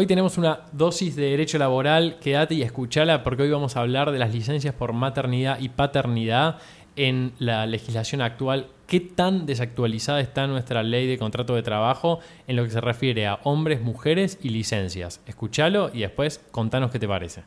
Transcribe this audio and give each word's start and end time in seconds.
Hoy 0.00 0.06
tenemos 0.06 0.38
una 0.38 0.60
dosis 0.72 1.14
de 1.14 1.24
derecho 1.24 1.58
laboral, 1.58 2.18
quédate 2.20 2.54
y 2.54 2.62
escúchala 2.62 3.22
porque 3.22 3.42
hoy 3.42 3.50
vamos 3.50 3.76
a 3.76 3.80
hablar 3.80 4.12
de 4.12 4.18
las 4.18 4.32
licencias 4.32 4.74
por 4.74 4.94
maternidad 4.94 5.60
y 5.60 5.68
paternidad 5.68 6.56
en 6.96 7.34
la 7.38 7.66
legislación 7.66 8.22
actual. 8.22 8.68
¿Qué 8.86 9.00
tan 9.00 9.44
desactualizada 9.44 10.22
está 10.22 10.46
nuestra 10.46 10.82
ley 10.82 11.06
de 11.06 11.18
contrato 11.18 11.54
de 11.54 11.62
trabajo 11.62 12.20
en 12.48 12.56
lo 12.56 12.64
que 12.64 12.70
se 12.70 12.80
refiere 12.80 13.26
a 13.26 13.40
hombres, 13.44 13.82
mujeres 13.82 14.38
y 14.40 14.48
licencias? 14.48 15.20
Escúchalo 15.26 15.90
y 15.92 16.00
después 16.00 16.40
contanos 16.50 16.90
qué 16.90 16.98
te 16.98 17.06
parece. 17.06 17.42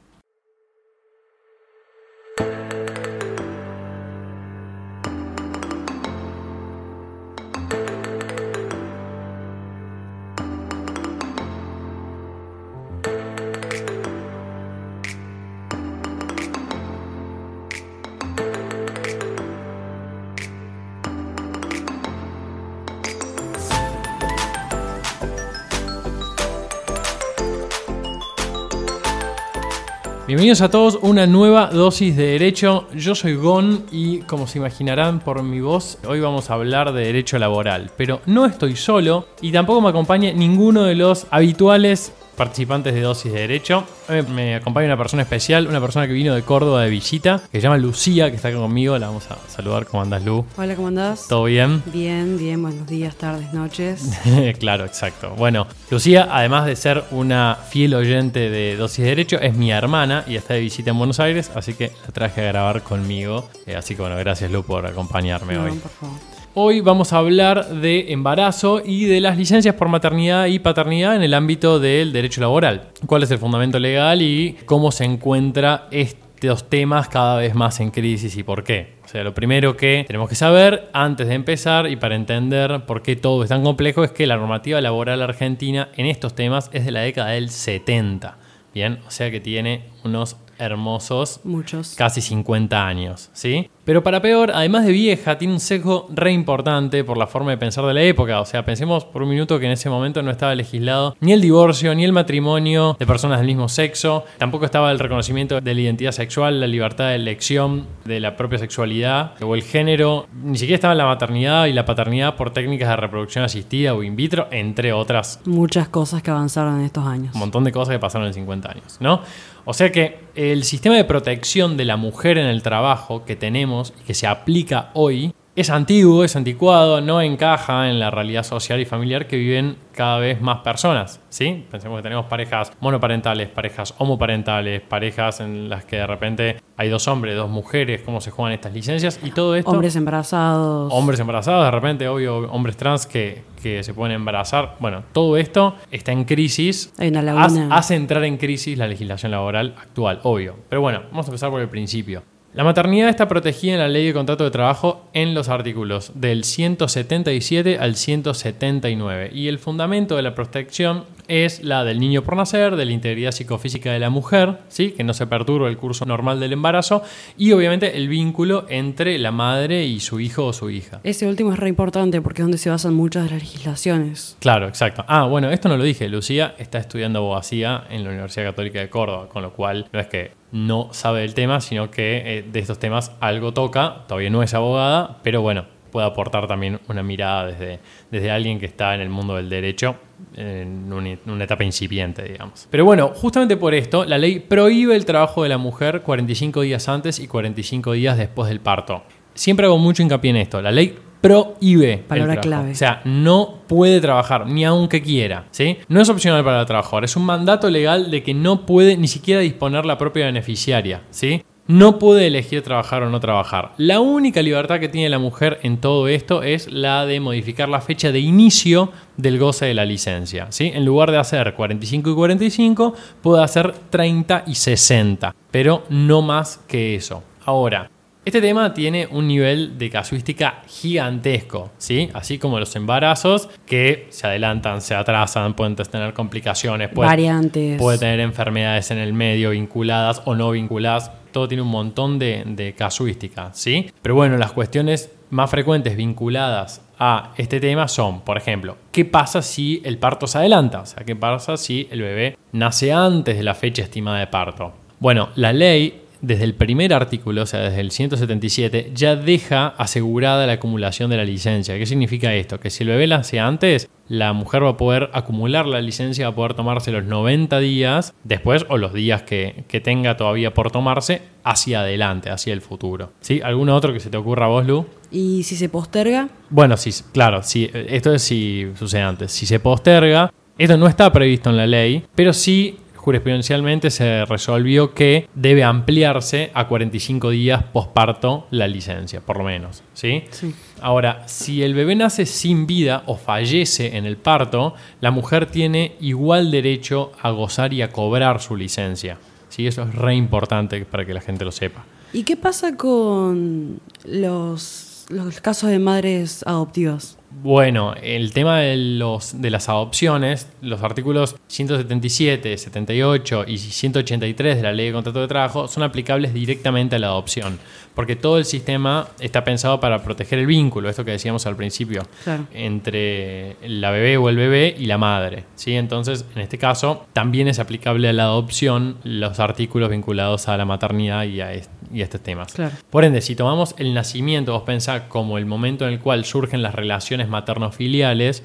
Bienvenidos 30.26 30.62
a 30.62 30.72
todos, 30.72 31.00
una 31.02 31.28
nueva 31.28 31.68
dosis 31.68 32.16
de 32.16 32.28
derecho. 32.28 32.88
Yo 32.96 33.14
soy 33.14 33.36
Gon 33.36 33.86
y 33.92 34.20
como 34.20 34.48
se 34.48 34.58
imaginarán 34.58 35.20
por 35.20 35.44
mi 35.44 35.60
voz, 35.60 35.98
hoy 36.08 36.22
vamos 36.22 36.50
a 36.50 36.54
hablar 36.54 36.94
de 36.94 37.04
derecho 37.04 37.38
laboral. 37.38 37.92
Pero 37.98 38.22
no 38.26 38.46
estoy 38.46 38.78
solo 38.78 39.28
y 39.42 39.52
tampoco 39.52 39.82
me 39.82 39.90
acompaña 39.90 40.32
ninguno 40.32 40.84
de 40.84 40.96
los 40.96 41.28
habituales 41.30 42.14
participantes 42.36 42.94
de 42.94 43.02
Dosis 43.02 43.32
de 43.32 43.40
Derecho. 43.40 43.86
me 44.30 44.56
acompaña 44.56 44.88
una 44.88 44.98
persona 44.98 45.24
especial, 45.24 45.68
una 45.68 45.80
persona 45.80 46.08
que 46.08 46.14
vino 46.14 46.34
de 46.36 46.42
Córdoba 46.44 46.84
de 46.84 46.90
visita, 46.90 47.42
que 47.52 47.60
se 47.60 47.62
llama 47.62 47.78
Lucía, 47.78 48.30
que 48.30 48.36
está 48.36 48.52
conmigo. 48.52 48.98
La 48.98 49.08
vamos 49.08 49.28
a 49.30 49.38
saludar. 49.50 49.86
¿Cómo 49.86 50.04
andás, 50.04 50.24
Lu? 50.24 50.46
Hola, 50.58 50.76
¿cómo 50.76 50.88
andás? 50.88 51.28
¿Todo 51.28 51.46
bien? 51.46 51.84
Bien, 51.88 52.38
bien. 52.38 52.62
Buenos 52.62 52.88
días, 52.88 53.16
tardes, 53.16 53.54
noches. 53.54 54.20
claro, 54.60 54.86
exacto. 54.86 55.36
Bueno, 55.38 55.68
Lucía, 55.90 56.28
además 56.32 56.66
de 56.66 56.76
ser 56.76 57.04
una 57.12 57.58
fiel 57.70 57.94
oyente 57.94 58.50
de 58.50 58.76
Dosis 58.76 59.04
de 59.04 59.10
Derecho, 59.10 59.40
es 59.40 59.56
mi 59.56 59.72
hermana 59.72 60.24
y 60.28 60.36
está 60.36 60.56
de 60.56 60.62
visita 60.62 60.92
en 60.92 60.98
Buenos 60.98 61.20
Aires, 61.20 61.52
así 61.56 61.74
que 61.74 61.92
la 62.06 62.12
traje 62.12 62.42
a 62.42 62.46
grabar 62.46 62.82
conmigo. 62.84 63.50
Eh, 63.66 63.76
así 63.76 63.96
que 63.96 64.02
bueno, 64.02 64.18
gracias, 64.18 64.52
Lu, 64.52 64.64
por 64.64 64.86
acompañarme 64.86 65.58
hoy. 65.58 65.72
Por 65.78 65.92
favor. 65.92 66.33
Hoy 66.56 66.82
vamos 66.82 67.14
a 67.14 67.18
hablar 67.18 67.68
de 67.68 68.14
embarazo 68.14 68.80
y 68.86 69.06
de 69.06 69.20
las 69.20 69.40
licencias 69.40 69.74
por 69.74 69.90
maternidad 69.90 70.46
y 70.46 70.60
paternidad 70.60 71.16
en 71.16 71.24
el 71.24 71.34
ámbito 71.34 71.80
del 71.80 72.14
derecho 72.14 72.42
laboral. 72.42 72.90
¿Cuál 73.08 73.24
es 73.24 73.32
el 73.32 73.40
fundamento 73.40 73.80
legal 73.80 74.22
y 74.22 74.58
cómo 74.68 74.92
se 74.92 75.04
encuentra 75.04 75.88
estos 75.90 76.70
temas 76.70 77.10
cada 77.10 77.38
vez 77.38 77.56
más 77.56 77.80
en 77.80 77.90
crisis 77.90 78.38
y 78.38 78.44
por 78.44 78.64
qué? 78.64 78.98
O 79.04 79.08
sea, 79.08 79.24
lo 79.24 79.34
primero 79.34 79.76
que 79.76 80.04
tenemos 80.06 80.30
que 80.30 80.36
saber 80.36 80.92
antes 80.94 81.28
de 81.28 81.34
empezar 81.34 81.90
y 81.90 81.96
para 81.96 82.14
entender 82.14 82.86
por 82.86 83.02
qué 83.02 83.16
todo 83.16 83.42
es 83.42 83.50
tan 83.50 83.64
complejo 83.64 84.04
es 84.04 84.12
que 84.12 84.28
la 84.28 84.38
normativa 84.38 84.80
laboral 84.80 85.24
argentina 85.24 85.90
en 85.98 86.06
estos 86.06 86.36
temas 86.36 86.70
es 86.72 86.86
de 86.86 86.92
la 86.92 87.00
década 87.00 87.32
del 87.32 87.50
70. 87.50 88.38
Bien, 88.76 89.00
o 89.08 89.10
sea 89.10 89.32
que 89.32 89.40
tiene 89.40 89.86
unos 90.04 90.38
hermosos. 90.60 91.40
Muchos. 91.44 91.96
Casi 91.96 92.22
50 92.22 92.86
años, 92.86 93.32
¿sí? 93.34 93.72
Pero 93.86 94.02
para 94.02 94.22
peor, 94.22 94.52
además 94.56 94.86
de 94.86 94.94
vieja, 94.94 95.38
tiene 95.38 95.56
un 95.56 95.60
sesgo 95.60 96.08
re 96.10 96.32
importante 96.32 97.04
por 97.04 97.18
la 97.18 97.28
forma 97.28 97.52
de 97.52 97.58
pensar 97.58 97.86
de 97.86 97.94
la 97.94 98.02
época. 98.02 98.40
O 98.40 98.46
sea, 98.46 98.64
pensemos 98.64 99.04
por 99.04 99.24
un 99.24 99.30
minuto 99.30 99.60
que 99.60 99.66
en 99.66 99.74
ese 99.74 99.90
momento 99.90 100.22
no 100.22 100.32
estaba 100.32 100.56
legislado 100.56 101.18
ni 101.20 101.34
el 101.34 101.42
divorcio, 101.42 101.94
ni 101.94 102.06
el 102.06 102.14
matrimonio 102.14 102.96
de 102.98 103.06
personas 103.06 103.40
del 103.40 103.48
mismo 103.48 103.68
sexo. 103.68 104.24
Tampoco 104.38 104.64
estaba 104.64 104.90
el 104.90 105.00
reconocimiento 105.00 105.60
de 105.60 105.74
la 105.74 105.82
identidad 105.82 106.14
sexual, 106.14 106.62
la 106.62 106.68
libertad 106.68 107.10
de 107.10 107.16
elección 107.16 107.86
de 108.06 108.22
la 108.22 108.38
propia 108.38 108.58
sexualidad 108.58 109.34
o 109.42 109.54
el 109.54 109.64
género. 109.64 110.28
Ni 110.34 110.58
siquiera 110.58 110.76
estaba 110.76 110.96
la 110.96 111.06
maternidad 111.06 111.66
y 111.66 111.74
la 111.74 111.84
paternidad 111.84 112.38
por 112.38 112.52
técnicas 112.52 112.88
de 112.88 112.96
reproducción 112.96 113.44
asistida 113.44 113.94
o 113.94 114.02
in 114.02 114.16
vitro, 114.16 114.48
entre 114.52 114.94
otras. 114.94 115.42
Muchas 115.44 115.90
cosas 115.90 116.24
que 116.24 116.32
avanzaron 116.32 116.80
en 116.80 116.86
estos 116.86 117.06
años. 117.06 117.34
Un 117.34 117.40
montón 117.42 117.66
de 117.66 117.74
cosas 117.74 117.94
que 117.94 118.00
pasaron 118.00 118.28
en 118.28 118.34
50 118.34 118.72
años, 118.72 118.98
¿no? 119.02 119.22
O 119.66 119.74
sea 119.74 119.92
que 119.92 120.20
el 120.36 120.66
sistema 120.66 120.96
de 120.96 121.06
protección 121.06 121.78
de 121.78 121.86
la 121.86 121.96
mujer 121.96 122.38
en 122.38 122.48
el 122.48 122.62
trabajo 122.62 123.24
que 123.24 123.38
tenemos 123.38 123.73
y 123.82 124.04
que 124.04 124.14
se 124.14 124.28
aplica 124.28 124.92
hoy 124.94 125.34
es 125.56 125.70
antiguo, 125.70 126.24
es 126.24 126.36
anticuado, 126.36 127.00
no 127.00 127.22
encaja 127.22 127.88
en 127.88 128.00
la 128.00 128.10
realidad 128.10 128.42
social 128.42 128.80
y 128.80 128.86
familiar 128.86 129.28
que 129.28 129.38
viven 129.38 129.78
cada 129.92 130.18
vez 130.18 130.42
más 130.42 130.62
personas, 130.62 131.22
¿sí? 131.30 131.68
Pensemos 131.70 132.00
que 132.00 132.04
tenemos 132.04 132.26
parejas 132.26 132.72
monoparentales, 132.80 133.50
parejas 133.50 133.94
homoparentales, 134.00 134.82
parejas 134.82 135.42
en 135.42 135.70
las 135.70 135.86
que 135.86 135.98
de 135.98 136.08
repente 136.08 136.58
hay 136.76 136.90
dos 136.90 137.08
hombres, 137.08 137.36
dos 137.36 137.52
mujeres, 137.52 138.02
cómo 138.02 138.20
se 138.20 138.32
juegan 138.32 138.54
estas 138.54 138.74
licencias 138.74 139.20
y 139.24 139.30
todo 139.30 139.56
esto. 139.56 139.70
Hombres 139.70 139.96
embarazados. 139.96 140.92
Hombres 140.92 141.20
embarazados, 141.20 141.66
de 141.66 141.72
repente, 141.72 142.08
obvio, 142.08 142.52
hombres 142.52 142.76
trans 142.76 143.06
que, 143.06 143.44
que 143.62 143.84
se 143.84 143.94
pueden 143.94 144.16
embarazar. 144.16 144.78
Bueno, 144.80 145.04
todo 145.14 145.38
esto 145.38 145.76
está 145.92 146.12
en 146.12 146.24
crisis. 146.24 146.92
Hay 146.98 147.10
una 147.10 147.46
hace 147.70 147.94
entrar 147.94 148.24
en 148.24 148.38
crisis 148.38 148.76
la 148.76 148.88
legislación 148.88 149.32
laboral 149.32 149.76
actual, 149.78 150.20
obvio. 150.24 150.56
Pero 150.68 150.82
bueno, 150.82 151.04
vamos 151.12 151.28
a 151.28 151.30
empezar 151.30 151.52
por 151.52 151.62
el 151.62 151.70
principio. 151.70 152.24
La 152.54 152.64
maternidad 152.64 153.10
está 153.10 153.28
protegida 153.28 153.74
en 153.74 153.80
la 153.80 153.88
ley 153.88 154.06
de 154.06 154.14
contrato 154.14 154.44
de 154.44 154.52
trabajo 154.52 155.02
en 155.14 155.34
los 155.34 155.50
artículos 155.50 156.12
del 156.14 156.44
177 156.44 157.80
al 157.80 157.96
179 157.96 159.32
y 159.34 159.48
el 159.48 159.58
fundamento 159.58 160.16
de 160.16 160.22
la 160.22 160.36
protección 160.36 161.06
es 161.28 161.64
la 161.64 161.84
del 161.84 162.00
niño 162.00 162.24
por 162.24 162.36
nacer, 162.36 162.76
de 162.76 162.86
la 162.86 162.92
integridad 162.92 163.32
psicofísica 163.32 163.92
de 163.92 164.00
la 164.00 164.10
mujer, 164.10 164.60
¿sí? 164.68 164.92
que 164.92 165.04
no 165.04 165.14
se 165.14 165.28
perturbe 165.28 165.70
el 165.70 165.78
curso 165.78 166.06
normal 166.06 166.40
del 166.40 166.54
embarazo 166.54 167.04
y 167.38 167.52
obviamente 167.52 167.98
el 167.98 168.08
vínculo 168.08 168.66
entre 168.70 169.18
la 169.20 169.32
madre 169.32 169.86
y 169.86 170.00
su 170.00 170.20
hijo 170.20 170.46
o 170.46 170.54
su 170.54 170.70
hija. 170.70 171.00
Ese 171.04 171.28
último 171.28 171.54
es 171.54 171.60
re 171.60 171.70
importante 171.70 172.22
porque 172.22 172.42
es 172.42 172.46
donde 172.46 172.58
se 172.58 172.70
basan 172.70 172.94
muchas 172.94 173.26
de 173.26 173.32
las 173.32 173.40
legislaciones. 173.42 174.38
Claro, 174.40 174.68
exacto. 174.68 175.04
Ah, 175.08 175.26
bueno, 175.26 175.52
esto 175.52 175.70
no 175.70 175.78
lo 175.78 175.84
dije, 175.84 176.08
Lucía 176.10 176.56
está 176.58 176.78
estudiando 176.78 177.20
abogacía 177.20 177.86
en 177.90 178.04
la 178.04 178.10
Universidad 178.10 178.46
Católica 178.46 178.80
de 178.80 178.90
Córdoba, 178.90 179.30
con 179.30 179.44
lo 179.44 179.54
cual 179.54 179.88
no 179.92 180.00
es 180.00 180.08
que 180.08 180.32
no 180.52 180.90
sabe 180.92 181.22
del 181.22 181.34
tema, 181.34 181.62
sino 181.62 181.90
que 181.90 182.38
eh, 182.38 182.44
de 182.44 182.60
estos 182.60 182.80
temas 182.80 183.12
algo 183.20 183.54
toca, 183.54 184.04
todavía 184.08 184.30
no 184.30 184.44
es 184.44 184.54
abogada, 184.54 185.20
pero 185.24 185.42
bueno, 185.42 185.66
puede 185.92 186.08
aportar 186.08 186.48
también 186.48 186.80
una 186.90 187.04
mirada 187.04 187.46
desde, 187.48 187.80
desde 188.12 188.32
alguien 188.32 188.60
que 188.60 188.66
está 188.66 188.96
en 188.96 189.02
el 189.02 189.10
mundo 189.10 189.36
del 189.36 189.50
derecho 189.50 189.96
en 190.36 190.92
una, 190.92 191.44
etapa 191.44 191.64
incipiente, 191.64 192.24
digamos. 192.24 192.68
Pero 192.70 192.86
bueno, 192.86 193.10
justamente 193.10 193.58
por 193.58 193.74
esto, 193.74 194.06
la 194.06 194.18
ley 194.18 194.40
prohíbe 194.40 194.96
el 194.96 195.06
trabajo 195.06 195.44
de 195.44 195.50
la 195.50 195.58
mujer 195.58 196.02
45 196.02 196.62
días 196.62 196.88
antes 196.90 197.20
y 197.20 197.28
45 197.28 197.94
días 197.94 198.18
después 198.18 198.50
del 198.50 198.60
parto. 198.60 199.04
Siempre 199.34 199.66
hago 199.66 199.78
mucho 199.78 200.04
hincapié 200.04 200.32
en 200.32 200.38
esto. 200.38 200.62
La 200.62 200.72
ley 200.72 200.96
prohíbe. 201.24 202.00
Palabra 202.00 202.42
clave. 202.42 202.72
O 202.72 202.76
sea, 202.76 203.02
no 203.06 203.62
puede 203.68 204.02
trabajar, 204.02 204.46
ni 204.46 204.66
aunque 204.66 205.02
quiera. 205.02 205.46
¿sí? 205.52 205.78
No 205.88 206.02
es 206.02 206.10
opcional 206.10 206.44
para 206.44 206.60
el 206.60 206.66
trabajador, 206.66 207.06
es 207.06 207.16
un 207.16 207.26
mandato 207.26 207.70
legal 207.70 208.12
de 208.12 208.22
que 208.24 208.34
no 208.34 208.66
puede 208.66 208.98
ni 208.98 209.08
siquiera 209.08 209.40
disponer 209.40 209.86
la 209.86 209.98
propia 209.98 210.26
beneficiaria. 210.26 211.02
¿sí? 211.12 211.42
No 211.66 211.98
puede 211.98 212.28
elegir 212.28 212.62
trabajar 212.62 213.04
o 213.04 213.10
no 213.10 213.22
trabajar. 213.22 213.72
La 213.78 214.02
única 214.02 214.42
libertad 214.42 214.82
que 214.82 214.90
tiene 214.90 215.08
la 215.08 215.18
mujer 215.18 215.60
en 215.64 215.78
todo 215.78 216.10
esto 216.10 216.44
es 216.44 216.70
la 216.70 217.06
de 217.06 217.22
modificar 217.22 217.70
la 217.70 217.80
fecha 217.80 218.12
de 218.12 218.20
inicio 218.20 218.92
del 219.16 219.40
goce 219.40 219.68
de 219.68 219.74
la 219.74 219.86
licencia. 219.86 220.48
¿sí? 220.50 220.72
En 220.74 220.84
lugar 220.84 221.12
de 221.12 221.20
hacer 221.20 221.54
45 221.54 222.10
y 222.10 222.16
45, 222.16 222.94
puede 223.22 223.44
hacer 223.44 223.74
30 223.90 224.44
y 224.48 224.56
60, 224.56 225.34
pero 225.52 225.84
no 225.90 226.22
más 226.22 226.60
que 226.68 226.96
eso. 226.96 227.24
Ahora, 227.46 227.90
este 228.26 228.40
tema 228.40 228.74
tiene 228.74 229.08
un 229.10 229.28
nivel 229.28 229.78
de 229.78 229.90
casuística 229.90 230.62
gigantesco, 230.66 231.72
¿sí? 231.78 232.10
Así 232.14 232.38
como 232.38 232.58
los 232.58 232.74
embarazos 232.78 233.50
que 233.66 234.08
se 234.12 234.28
adelantan, 234.28 234.80
se 234.80 234.96
atrasan, 234.96 235.56
pueden 235.56 235.76
tener 235.76 236.14
complicaciones, 236.14 236.94
variantes. 236.94 237.78
Puede 237.78 237.98
tener 237.98 238.22
enfermedades 238.22 238.92
en 238.92 239.00
el 239.00 239.12
medio 239.12 239.50
vinculadas 239.50 240.22
o 240.24 240.36
no 240.36 240.52
vinculadas. 240.52 241.12
Todo 241.34 241.50
tiene 241.50 241.64
un 241.64 241.70
montón 241.70 242.18
de, 242.18 242.44
de 242.46 242.74
casuística, 242.74 243.50
¿sí? 243.54 243.92
Pero 244.02 244.16
bueno, 244.16 244.38
las 244.38 244.54
cuestiones 244.54 245.12
más 245.32 245.50
frecuentes 245.50 245.98
vinculadas 245.98 246.82
a 247.00 247.34
este 247.38 247.60
tema 247.60 247.88
son, 247.88 248.22
por 248.22 248.38
ejemplo, 248.38 248.78
¿qué 248.92 249.04
pasa 249.04 249.42
si 249.42 249.82
el 249.84 249.98
parto 249.98 250.28
se 250.28 250.38
adelanta? 250.38 250.82
O 250.82 250.86
sea, 250.86 251.04
¿qué 251.04 251.16
pasa 251.16 251.58
si 251.58 251.88
el 251.92 252.02
bebé 252.02 252.38
nace 252.54 252.94
antes 252.94 253.36
de 253.36 253.44
la 253.44 253.56
fecha 253.56 253.82
estimada 253.82 254.20
de 254.20 254.28
parto? 254.28 254.74
Bueno, 255.00 255.30
la 255.36 255.52
ley 255.52 256.03
desde 256.24 256.46
el 256.46 256.56
primer 256.56 256.94
artículo, 256.94 257.42
o 257.42 257.46
sea, 257.46 257.60
desde 257.60 257.82
el 257.82 257.92
177, 257.92 258.92
ya 258.96 259.18
deja 259.18 259.68
asegurada 259.68 260.48
la 260.48 260.54
acumulación 260.54 261.10
de 261.10 261.18
la 261.18 261.26
licencia. 261.26 261.78
¿Qué 261.78 261.86
significa 261.86 262.34
esto? 262.34 262.62
Que 262.62 262.70
si 262.70 262.84
el 262.84 262.90
bebé 262.90 263.08
nace 263.08 263.42
antes, 263.42 263.90
la 264.08 264.32
mujer 264.32 264.64
va 264.64 264.70
a 264.70 264.78
poder 264.78 265.10
acumular 265.12 265.66
la 265.66 265.82
licencia, 265.82 266.28
va 266.28 266.32
a 266.32 266.36
poder 266.36 266.54
tomarse 266.54 266.94
los 266.94 267.04
90 267.04 267.60
días 267.60 268.14
después 268.24 268.66
o 268.70 268.78
los 268.78 268.94
días 268.94 269.24
que, 269.24 269.66
tenga 269.84 270.16
todavía 270.16 270.54
por 270.54 270.72
tomarse 270.72 271.24
hacia 271.44 271.82
adelante, 271.82 272.30
hacia 272.30 272.54
el 272.54 272.62
futuro. 272.62 273.12
¿Sí? 273.20 273.42
¿Alguno 273.44 273.76
otro 273.76 273.92
que 273.92 274.00
se 274.00 274.10
te 274.10 274.16
ocurra 274.16 274.46
a 274.46 274.50
vos, 274.50 274.66
Lu? 274.66 274.86
¿Y 275.12 275.44
si 275.44 275.58
se 275.58 275.68
posterga? 275.68 276.30
Bueno, 276.50 276.78
sí, 276.78 276.92
claro, 277.12 277.44
sí, 277.44 277.70
esto 277.74 278.14
es 278.14 278.22
si 278.22 278.72
sucede 278.80 279.02
antes. 279.02 279.30
Si 279.34 279.46
se 279.46 279.60
posterga, 279.60 280.32
Esto 280.56 280.78
no 280.78 280.88
está 280.88 281.12
previsto 281.12 281.50
en 281.50 281.58
la 281.58 281.66
ley, 281.66 282.06
pero 282.16 282.32
sí 282.32 282.78
jurisprudencialmente 283.04 283.92
se 283.92 284.24
resolvió 284.24 284.94
que 284.94 285.28
debe 285.36 285.66
ampliarse 285.66 286.52
a 286.54 286.70
45 286.70 287.32
días 287.32 287.62
posparto 287.62 288.48
la 288.50 288.66
licencia, 288.66 289.20
por 289.20 289.38
lo 289.38 289.44
menos. 289.44 289.84
¿sí? 289.94 290.24
Sí. 290.32 290.56
Ahora, 290.80 291.28
si 291.28 291.64
el 291.64 291.74
bebé 291.74 291.96
nace 291.96 292.26
sin 292.26 292.66
vida 292.66 293.04
o 293.06 293.18
fallece 293.18 293.98
en 293.98 294.06
el 294.06 294.16
parto, 294.16 294.74
la 295.02 295.12
mujer 295.12 295.48
tiene 295.48 295.98
igual 296.00 296.50
derecho 296.50 297.12
a 297.22 297.32
gozar 297.32 297.74
y 297.74 297.82
a 297.82 297.92
cobrar 297.92 298.40
su 298.40 298.56
licencia. 298.56 299.18
¿sí? 299.50 299.68
Eso 299.68 299.84
es 299.84 299.94
re 299.96 300.16
importante 300.16 300.86
para 300.86 301.06
que 301.06 301.14
la 301.14 301.20
gente 301.20 301.44
lo 301.44 301.52
sepa. 301.52 301.84
¿Y 302.14 302.24
qué 302.24 302.38
pasa 302.38 302.78
con 302.78 303.82
los, 304.06 305.08
los 305.10 305.42
casos 305.42 305.72
de 305.72 305.80
madres 305.80 306.42
adoptivas? 306.48 307.18
Bueno, 307.42 307.94
el 308.02 308.32
tema 308.32 308.60
de, 308.60 308.78
los, 308.78 309.42
de 309.42 309.50
las 309.50 309.68
adopciones, 309.68 310.48
los 310.62 310.82
artículos 310.82 311.36
177, 311.48 312.58
78 312.58 313.46
y 313.48 313.58
183 313.58 314.58
de 314.58 314.64
la 314.64 314.72
Ley 314.72 314.88
de 314.88 314.94
Contrato 314.94 315.20
de 315.22 315.28
Trabajo 315.28 315.68
son 315.68 315.84
aplicables 315.84 316.34
directamente 316.34 316.96
a 316.96 317.00
la 317.00 317.08
adopción, 317.08 317.60
porque 317.96 318.16
todo 318.16 318.38
el 318.38 318.46
sistema 318.46 319.08
está 319.20 319.44
pensado 319.44 319.80
para 319.80 320.04
proteger 320.04 320.40
el 320.40 320.46
vínculo, 320.46 320.90
esto 320.90 321.04
que 321.04 321.12
decíamos 321.12 321.46
al 321.46 321.56
principio, 321.56 322.04
Claro. 322.24 322.46
entre 322.54 323.58
la 323.68 323.92
bebé 323.92 324.18
o 324.18 324.30
el 324.30 324.38
bebé 324.38 324.76
y 324.78 324.86
la 324.86 324.98
madre. 324.98 325.44
¿sí? 325.56 325.76
Entonces, 325.76 326.26
en 326.36 326.42
este 326.42 326.58
caso, 326.58 327.06
también 327.14 327.48
es 327.48 327.60
aplicable 327.60 328.08
a 328.08 328.14
la 328.14 328.24
adopción 328.24 328.98
los 329.04 329.40
artículos 329.40 329.90
vinculados 329.90 330.48
a 330.48 330.56
la 330.58 330.66
maternidad 330.66 331.24
y 331.26 331.42
a, 331.42 331.52
y 331.94 332.02
estos 332.02 332.22
temas. 332.22 332.54
Claro. 332.54 332.76
Por 332.90 333.06
ende, 333.06 333.22
si 333.22 333.36
tomamos 333.36 333.76
el 333.78 333.94
nacimiento, 333.94 334.54
vos 334.54 334.64
pensás 334.64 335.04
como 335.04 335.38
el 335.38 335.46
momento 335.46 335.86
en 335.86 335.94
el 335.94 336.00
cual 336.00 336.26
surgen 336.26 336.62
las 336.62 336.76
relaciones 336.76 337.28
materno-filiales, 337.30 338.44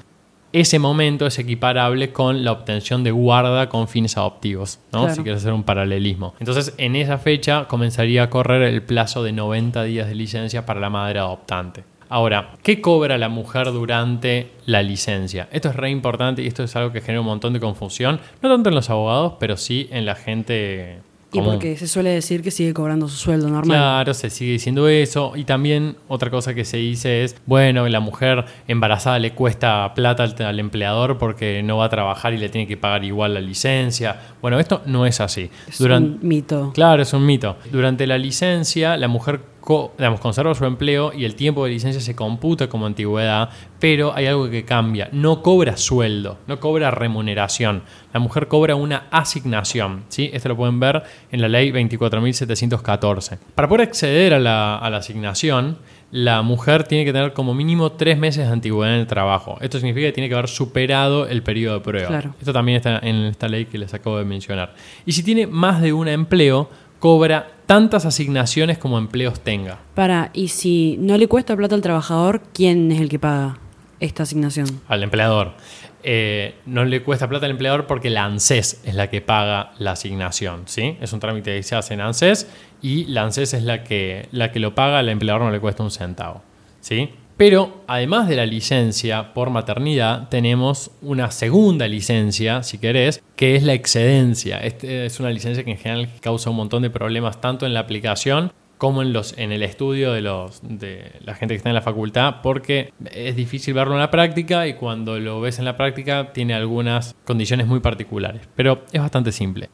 ese 0.51 0.79
momento 0.79 1.27
es 1.27 1.37
equiparable 1.37 2.11
con 2.11 2.43
la 2.43 2.51
obtención 2.51 3.03
de 3.03 3.11
guarda 3.11 3.69
con 3.69 3.87
fines 3.87 4.17
adoptivos, 4.17 4.79
¿no? 4.91 5.01
Claro. 5.01 5.15
Si 5.15 5.21
quieres 5.21 5.41
hacer 5.41 5.53
un 5.53 5.63
paralelismo. 5.63 6.33
Entonces, 6.39 6.73
en 6.77 6.95
esa 6.95 7.19
fecha 7.19 7.65
comenzaría 7.67 8.23
a 8.23 8.29
correr 8.29 8.63
el 8.63 8.81
plazo 8.81 9.23
de 9.23 9.31
90 9.31 9.83
días 9.83 10.07
de 10.07 10.15
licencia 10.15 10.65
para 10.65 10.79
la 10.79 10.89
madre 10.89 11.19
adoptante. 11.19 11.83
Ahora, 12.11 12.55
¿qué 12.63 12.81
cobra 12.81 13.19
la 13.19 13.29
mujer 13.29 13.71
durante 13.71 14.49
la 14.65 14.81
licencia? 14.81 15.47
Esto 15.51 15.69
es 15.69 15.75
re 15.75 15.91
importante 15.91 16.41
y 16.41 16.47
esto 16.47 16.63
es 16.63 16.75
algo 16.75 16.91
que 16.91 17.01
genera 17.01 17.21
un 17.21 17.27
montón 17.27 17.53
de 17.53 17.59
confusión, 17.59 18.19
no 18.41 18.49
tanto 18.49 18.69
en 18.69 18.75
los 18.75 18.89
abogados, 18.89 19.33
pero 19.39 19.57
sí 19.57 19.87
en 19.91 20.07
la 20.07 20.15
gente 20.15 21.01
Y 21.31 21.41
porque 21.41 21.77
se 21.77 21.87
suele 21.87 22.09
decir 22.09 22.41
que 22.41 22.49
sigue 22.49 22.73
cobrando 22.73 23.07
su 23.07 23.15
sueldo 23.15 23.49
normal. 23.49 23.77
Claro, 23.77 24.13
se 24.13 24.29
sigue 24.29 24.53
diciendo 24.53 24.87
eso. 24.87 25.33
Y 25.35 25.43
también 25.43 25.95
otra 26.07 26.31
cosa 26.31 26.55
que 26.55 26.65
se 26.65 26.77
dice 26.77 27.23
es, 27.23 27.35
bueno, 27.45 27.87
la 27.87 27.99
mujer 27.99 28.45
embarazada 28.67 29.19
le 29.19 29.33
cuesta 29.33 29.93
plata 29.93 30.23
al, 30.23 30.35
al 30.43 30.59
empleador 30.59 31.17
porque 31.19 31.61
no 31.63 31.77
va 31.77 31.85
a 31.85 31.89
trabajar 31.89 32.33
y 32.33 32.37
le 32.37 32.49
tiene 32.49 32.67
que 32.67 32.77
pagar 32.77 33.03
igual 33.03 33.35
la 33.35 33.41
licencia. 33.41 34.19
Bueno, 34.41 34.59
esto 34.59 34.81
no 34.85 35.05
es 35.05 35.21
así. 35.21 35.49
Es 35.67 35.79
un 35.81 36.19
mito. 36.21 36.71
Claro, 36.73 37.03
es 37.03 37.13
un 37.13 37.25
mito. 37.25 37.57
Durante 37.71 38.07
la 38.07 38.17
licencia, 38.17 38.97
la 38.97 39.07
mujer 39.07 39.41
co- 39.61 39.93
digamos, 39.97 40.19
conserva 40.19 40.53
su 40.55 40.65
empleo 40.65 41.11
y 41.13 41.25
el 41.25 41.35
tiempo 41.35 41.63
de 41.65 41.71
licencia 41.71 42.01
se 42.01 42.15
computa 42.15 42.67
como 42.69 42.85
antigüedad, 42.85 43.49
pero 43.79 44.13
hay 44.15 44.25
algo 44.27 44.49
que 44.49 44.65
cambia. 44.65 45.09
No 45.11 45.41
cobra 45.41 45.77
sueldo, 45.77 46.37
no 46.47 46.59
cobra 46.59 46.91
remuneración. 46.91 47.83
La 48.13 48.19
mujer 48.19 48.47
cobra 48.47 48.75
una 48.75 49.07
asignación. 49.11 50.03
¿sí? 50.09 50.29
Esto 50.33 50.49
lo 50.49 50.57
pueden 50.57 50.79
ver 50.79 51.03
en 51.31 51.41
la 51.41 51.47
ley 51.47 51.71
24.714. 51.71 53.37
Para 53.55 53.67
poder 53.67 53.87
acceder 53.87 54.33
a 54.33 54.39
la, 54.39 54.77
a 54.77 54.89
la 54.89 54.97
asignación, 54.97 55.77
la 56.11 56.41
mujer 56.41 56.83
tiene 56.85 57.05
que 57.05 57.13
tener 57.13 57.33
como 57.33 57.53
mínimo 57.53 57.91
tres 57.91 58.17
meses 58.17 58.47
de 58.47 58.51
antigüedad 58.53 58.93
en 58.95 59.01
el 59.01 59.07
trabajo. 59.07 59.57
Esto 59.61 59.77
significa 59.77 60.07
que 60.07 60.13
tiene 60.13 60.27
que 60.27 60.33
haber 60.35 60.47
superado 60.49 61.27
el 61.27 61.43
periodo 61.43 61.75
de 61.75 61.81
prueba. 61.81 62.07
Claro. 62.07 62.35
Esto 62.39 62.51
también 62.53 62.77
está 62.77 62.99
en 62.99 63.15
esta 63.25 63.47
ley 63.47 63.65
que 63.65 63.77
les 63.77 63.93
acabo 63.93 64.17
de 64.17 64.25
mencionar. 64.25 64.73
Y 65.05 65.11
si 65.11 65.21
tiene 65.23 65.45
más 65.47 65.81
de 65.81 65.93
un 65.93 66.07
empleo, 66.07 66.69
cobra 66.99 67.51
tantas 67.65 68.05
asignaciones 68.05 68.77
como 68.77 68.97
empleos 68.97 69.39
tenga. 69.39 69.79
Para, 69.95 70.31
y 70.33 70.49
si 70.49 70.97
no 70.99 71.17
le 71.17 71.27
cuesta 71.27 71.55
plata 71.55 71.75
al 71.75 71.81
trabajador, 71.81 72.41
¿quién 72.53 72.91
es 72.91 73.01
el 73.01 73.09
que 73.09 73.19
paga 73.19 73.57
esta 73.99 74.23
asignación? 74.23 74.81
al 74.87 75.03
empleador. 75.03 75.53
Eh, 76.01 76.55
no 76.65 76.85
le 76.85 77.03
cuesta 77.03 77.27
plata 77.27 77.45
al 77.45 77.51
empleador 77.51 77.85
porque 77.85 78.09
la 78.09 78.23
ANSES 78.23 78.81
es 78.85 78.95
la 78.95 79.09
que 79.09 79.21
paga 79.21 79.73
la 79.79 79.91
asignación. 79.91 80.63
¿sí? 80.65 80.97
Es 81.01 81.11
un 81.11 81.19
trámite 81.19 81.57
que 81.57 81.63
se 81.63 81.75
hace 81.75 81.93
en 81.93 82.01
ANSES 82.01 82.47
y 82.81 83.05
la 83.05 83.23
ANSES 83.23 83.53
es 83.53 83.63
la 83.63 83.83
que, 83.83 84.27
la 84.31 84.51
que 84.51 84.59
lo 84.59 84.75
paga, 84.75 84.99
al 84.99 85.09
empleador 85.09 85.41
no 85.41 85.51
le 85.51 85.59
cuesta 85.59 85.83
un 85.83 85.91
centavo. 85.91 86.41
¿sí? 86.79 87.09
Pero 87.39 87.83
además 87.87 88.27
de 88.27 88.35
la 88.35 88.45
licencia 88.45 89.33
por 89.33 89.49
maternidad, 89.49 90.27
tenemos 90.27 90.91
una 91.01 91.31
segunda 91.31 91.87
licencia, 91.87 92.63
si 92.63 92.79
querés, 92.79 93.23
que 93.37 93.55
es 93.55 93.63
la 93.63 93.71
excedencia. 93.71 94.57
Este 94.57 95.05
es 95.05 95.21
una 95.21 95.29
licencia 95.29 95.63
que 95.63 95.71
en 95.71 95.77
general 95.77 96.09
causa 96.19 96.49
un 96.49 96.57
montón 96.57 96.83
de 96.83 96.89
problemas 96.89 97.39
tanto 97.39 97.65
en 97.65 97.73
la 97.73 97.79
aplicación 97.79 98.51
como 98.77 99.01
en, 99.01 99.13
los, 99.13 99.37
en 99.37 99.53
el 99.53 99.63
estudio 99.63 100.11
de, 100.11 100.19
los, 100.19 100.59
de 100.63 101.13
la 101.23 101.33
gente 101.33 101.53
que 101.53 101.59
está 101.59 101.69
en 101.69 101.75
la 101.75 101.81
facultad, 101.81 102.41
porque 102.43 102.91
es 103.09 103.37
difícil 103.37 103.73
verlo 103.73 103.93
en 103.93 104.01
la 104.01 104.11
práctica 104.11 104.67
y 104.67 104.73
cuando 104.73 105.17
lo 105.17 105.39
ves 105.39 105.59
en 105.59 105.65
la 105.65 105.77
práctica 105.77 106.33
tiene 106.33 106.53
algunas 106.55 107.15
condiciones 107.23 107.67
muy 107.67 107.79
particulares, 107.79 108.41
pero 108.53 108.83
es 108.91 108.99
bastante 108.99 109.31
simple. 109.31 109.69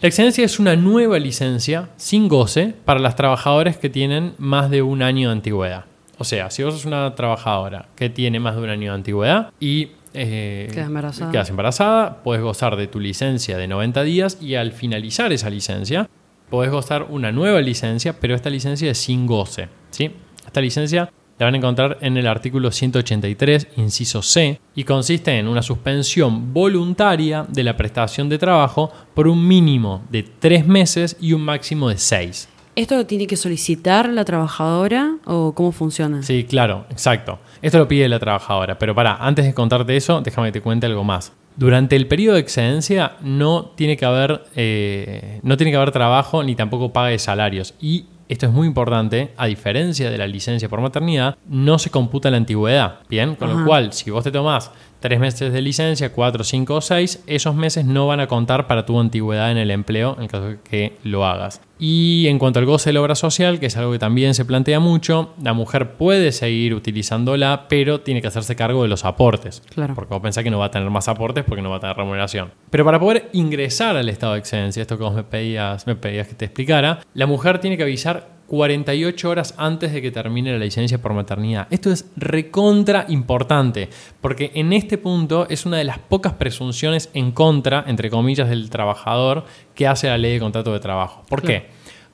La 0.00 0.08
excedencia 0.08 0.42
es 0.42 0.58
una 0.58 0.74
nueva 0.74 1.18
licencia 1.18 1.90
sin 1.96 2.28
goce 2.28 2.72
para 2.86 2.98
las 2.98 3.14
trabajadoras 3.14 3.76
que 3.76 3.90
tienen 3.90 4.32
más 4.38 4.70
de 4.70 4.80
un 4.80 5.02
año 5.02 5.28
de 5.28 5.32
antigüedad. 5.34 5.89
O 6.20 6.24
sea, 6.24 6.50
si 6.50 6.62
vos 6.62 6.74
sos 6.74 6.84
una 6.84 7.14
trabajadora 7.14 7.88
que 7.96 8.10
tiene 8.10 8.38
más 8.40 8.54
de 8.54 8.60
un 8.60 8.68
año 8.68 8.90
de 8.90 8.94
antigüedad 8.94 9.54
y 9.58 9.92
eh, 10.12 10.68
Quedas 10.70 10.88
embarazada. 10.88 11.32
quedas 11.32 11.48
embarazada, 11.48 12.22
puedes 12.22 12.42
gozar 12.42 12.76
de 12.76 12.88
tu 12.88 13.00
licencia 13.00 13.56
de 13.56 13.66
90 13.66 14.02
días 14.02 14.36
y 14.38 14.56
al 14.56 14.72
finalizar 14.72 15.32
esa 15.32 15.48
licencia 15.48 16.10
podés 16.50 16.70
gozar 16.70 17.06
una 17.08 17.32
nueva 17.32 17.62
licencia, 17.62 18.20
pero 18.20 18.34
esta 18.34 18.50
licencia 18.50 18.90
es 18.90 18.98
sin 18.98 19.26
goce. 19.26 19.70
¿sí? 19.92 20.10
Esta 20.44 20.60
licencia 20.60 21.10
la 21.38 21.46
van 21.46 21.54
a 21.54 21.56
encontrar 21.56 21.96
en 22.02 22.18
el 22.18 22.26
artículo 22.26 22.70
183, 22.70 23.68
inciso 23.78 24.20
C, 24.20 24.60
y 24.74 24.84
consiste 24.84 25.38
en 25.38 25.48
una 25.48 25.62
suspensión 25.62 26.52
voluntaria 26.52 27.46
de 27.48 27.64
la 27.64 27.78
prestación 27.78 28.28
de 28.28 28.36
trabajo 28.36 28.92
por 29.14 29.26
un 29.26 29.48
mínimo 29.48 30.02
de 30.10 30.22
tres 30.22 30.66
meses 30.66 31.16
y 31.18 31.32
un 31.32 31.40
máximo 31.40 31.88
de 31.88 31.96
seis. 31.96 32.46
¿Esto 32.80 32.96
lo 32.96 33.04
tiene 33.04 33.26
que 33.26 33.36
solicitar 33.36 34.08
la 34.08 34.24
trabajadora 34.24 35.16
o 35.26 35.52
cómo 35.54 35.70
funciona? 35.70 36.22
Sí, 36.22 36.44
claro, 36.44 36.86
exacto. 36.88 37.38
Esto 37.60 37.76
lo 37.76 37.86
pide 37.86 38.08
la 38.08 38.18
trabajadora. 38.18 38.78
Pero 38.78 38.94
para, 38.94 39.16
antes 39.16 39.44
de 39.44 39.52
contarte 39.52 39.94
eso, 39.98 40.22
déjame 40.22 40.48
que 40.48 40.52
te 40.52 40.60
cuente 40.62 40.86
algo 40.86 41.04
más. 41.04 41.34
Durante 41.56 41.94
el 41.94 42.06
periodo 42.06 42.36
de 42.36 42.40
excedencia 42.40 43.16
no 43.20 43.66
tiene 43.76 43.98
que 43.98 44.06
haber, 44.06 44.44
eh, 44.56 45.40
no 45.42 45.58
tiene 45.58 45.72
que 45.72 45.76
haber 45.76 45.90
trabajo 45.90 46.42
ni 46.42 46.54
tampoco 46.54 46.90
paga 46.90 47.08
de 47.08 47.18
salarios. 47.18 47.74
Y 47.82 48.06
esto 48.30 48.46
es 48.46 48.52
muy 48.52 48.66
importante, 48.66 49.34
a 49.36 49.44
diferencia 49.44 50.10
de 50.10 50.16
la 50.16 50.26
licencia 50.26 50.70
por 50.70 50.80
maternidad, 50.80 51.36
no 51.46 51.78
se 51.78 51.90
computa 51.90 52.30
la 52.30 52.38
antigüedad. 52.38 53.00
Bien, 53.10 53.34
con 53.34 53.50
lo 53.50 53.66
cual, 53.66 53.92
si 53.92 54.10
vos 54.10 54.24
te 54.24 54.30
tomás 54.30 54.70
tres 55.00 55.18
meses 55.18 55.52
de 55.52 55.62
licencia, 55.62 56.12
cuatro, 56.12 56.44
cinco 56.44 56.76
o 56.76 56.80
seis, 56.80 57.22
esos 57.26 57.54
meses 57.54 57.84
no 57.84 58.06
van 58.06 58.20
a 58.20 58.26
contar 58.26 58.66
para 58.66 58.86
tu 58.86 59.00
antigüedad 59.00 59.50
en 59.50 59.58
el 59.58 59.70
empleo 59.70 60.16
en 60.20 60.28
caso 60.28 60.48
de 60.48 60.58
que 60.62 60.96
lo 61.02 61.26
hagas. 61.26 61.60
Y 61.78 62.26
en 62.28 62.38
cuanto 62.38 62.58
al 62.58 62.66
goce 62.66 62.90
de 62.90 62.94
la 62.94 63.00
obra 63.00 63.14
social, 63.14 63.58
que 63.58 63.66
es 63.66 63.76
algo 63.78 63.92
que 63.92 63.98
también 63.98 64.34
se 64.34 64.44
plantea 64.44 64.80
mucho, 64.80 65.32
la 65.42 65.54
mujer 65.54 65.92
puede 65.92 66.30
seguir 66.30 66.74
utilizándola, 66.74 67.66
pero 67.68 68.02
tiene 68.02 68.20
que 68.20 68.28
hacerse 68.28 68.54
cargo 68.54 68.82
de 68.82 68.88
los 68.88 69.06
aportes. 69.06 69.62
Claro. 69.74 69.94
Porque 69.94 70.12
vos 70.12 70.22
pensás 70.22 70.44
que 70.44 70.50
no 70.50 70.58
va 70.58 70.66
a 70.66 70.70
tener 70.70 70.90
más 70.90 71.08
aportes 71.08 71.42
porque 71.44 71.62
no 71.62 71.70
va 71.70 71.76
a 71.76 71.80
tener 71.80 71.96
remuneración. 71.96 72.50
Pero 72.68 72.84
para 72.84 73.00
poder 73.00 73.30
ingresar 73.32 73.96
al 73.96 74.10
estado 74.10 74.34
de 74.34 74.40
excedencia, 74.40 74.82
esto 74.82 74.98
que 74.98 75.04
vos 75.04 75.14
me 75.14 75.24
pedías, 75.24 75.86
me 75.86 75.96
pedías 75.96 76.28
que 76.28 76.34
te 76.34 76.44
explicara, 76.44 77.00
la 77.14 77.26
mujer 77.26 77.60
tiene 77.60 77.78
que 77.78 77.84
avisar 77.84 78.39
48 78.50 79.30
horas 79.30 79.54
antes 79.58 79.92
de 79.92 80.02
que 80.02 80.10
termine 80.10 80.50
la 80.50 80.58
licencia 80.58 81.00
por 81.00 81.14
maternidad. 81.14 81.68
Esto 81.70 81.92
es 81.92 82.06
recontra 82.16 83.06
importante, 83.08 83.88
porque 84.20 84.50
en 84.56 84.72
este 84.72 84.98
punto 84.98 85.46
es 85.48 85.66
una 85.66 85.76
de 85.76 85.84
las 85.84 86.00
pocas 86.00 86.32
presunciones 86.32 87.10
en 87.14 87.30
contra, 87.30 87.84
entre 87.86 88.10
comillas, 88.10 88.48
del 88.48 88.68
trabajador 88.68 89.44
que 89.76 89.86
hace 89.86 90.08
la 90.08 90.18
ley 90.18 90.32
de 90.32 90.40
contrato 90.40 90.72
de 90.72 90.80
trabajo. 90.80 91.22
¿Por 91.28 91.42
Claro. 91.42 91.62
qué? 91.62 91.70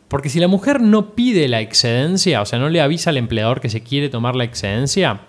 Porque 0.08 0.28
si 0.28 0.38
la 0.38 0.46
mujer 0.46 0.82
no 0.82 1.14
pide 1.14 1.48
la 1.48 1.62
excedencia, 1.62 2.42
o 2.42 2.44
sea, 2.44 2.58
no 2.58 2.68
le 2.68 2.82
avisa 2.82 3.08
al 3.08 3.16
empleador 3.16 3.62
que 3.62 3.70
se 3.70 3.80
quiere 3.82 4.10
tomar 4.10 4.36
la 4.36 4.44
excedencia, 4.44 5.20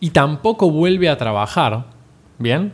y 0.00 0.10
tampoco 0.10 0.68
vuelve 0.68 1.10
a 1.10 1.16
trabajar, 1.16 1.84
¿bien? 2.40 2.72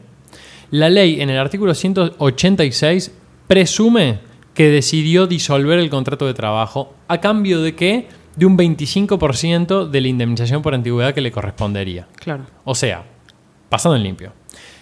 La 0.70 0.88
ley 0.88 1.20
en 1.20 1.28
el 1.28 1.38
artículo 1.38 1.74
186 1.74 3.12
presume 3.46 4.27
que 4.58 4.70
decidió 4.70 5.28
disolver 5.28 5.78
el 5.78 5.88
contrato 5.88 6.26
de 6.26 6.34
trabajo 6.34 6.92
a 7.06 7.20
cambio 7.20 7.62
de 7.62 7.76
qué? 7.76 8.08
De 8.34 8.44
un 8.44 8.58
25% 8.58 9.88
de 9.88 10.00
la 10.00 10.08
indemnización 10.08 10.62
por 10.62 10.74
antigüedad 10.74 11.14
que 11.14 11.20
le 11.20 11.30
correspondería. 11.30 12.08
Claro. 12.16 12.44
O 12.64 12.74
sea, 12.74 13.04
pasando 13.68 13.94
en 13.94 14.02
limpio. 14.02 14.32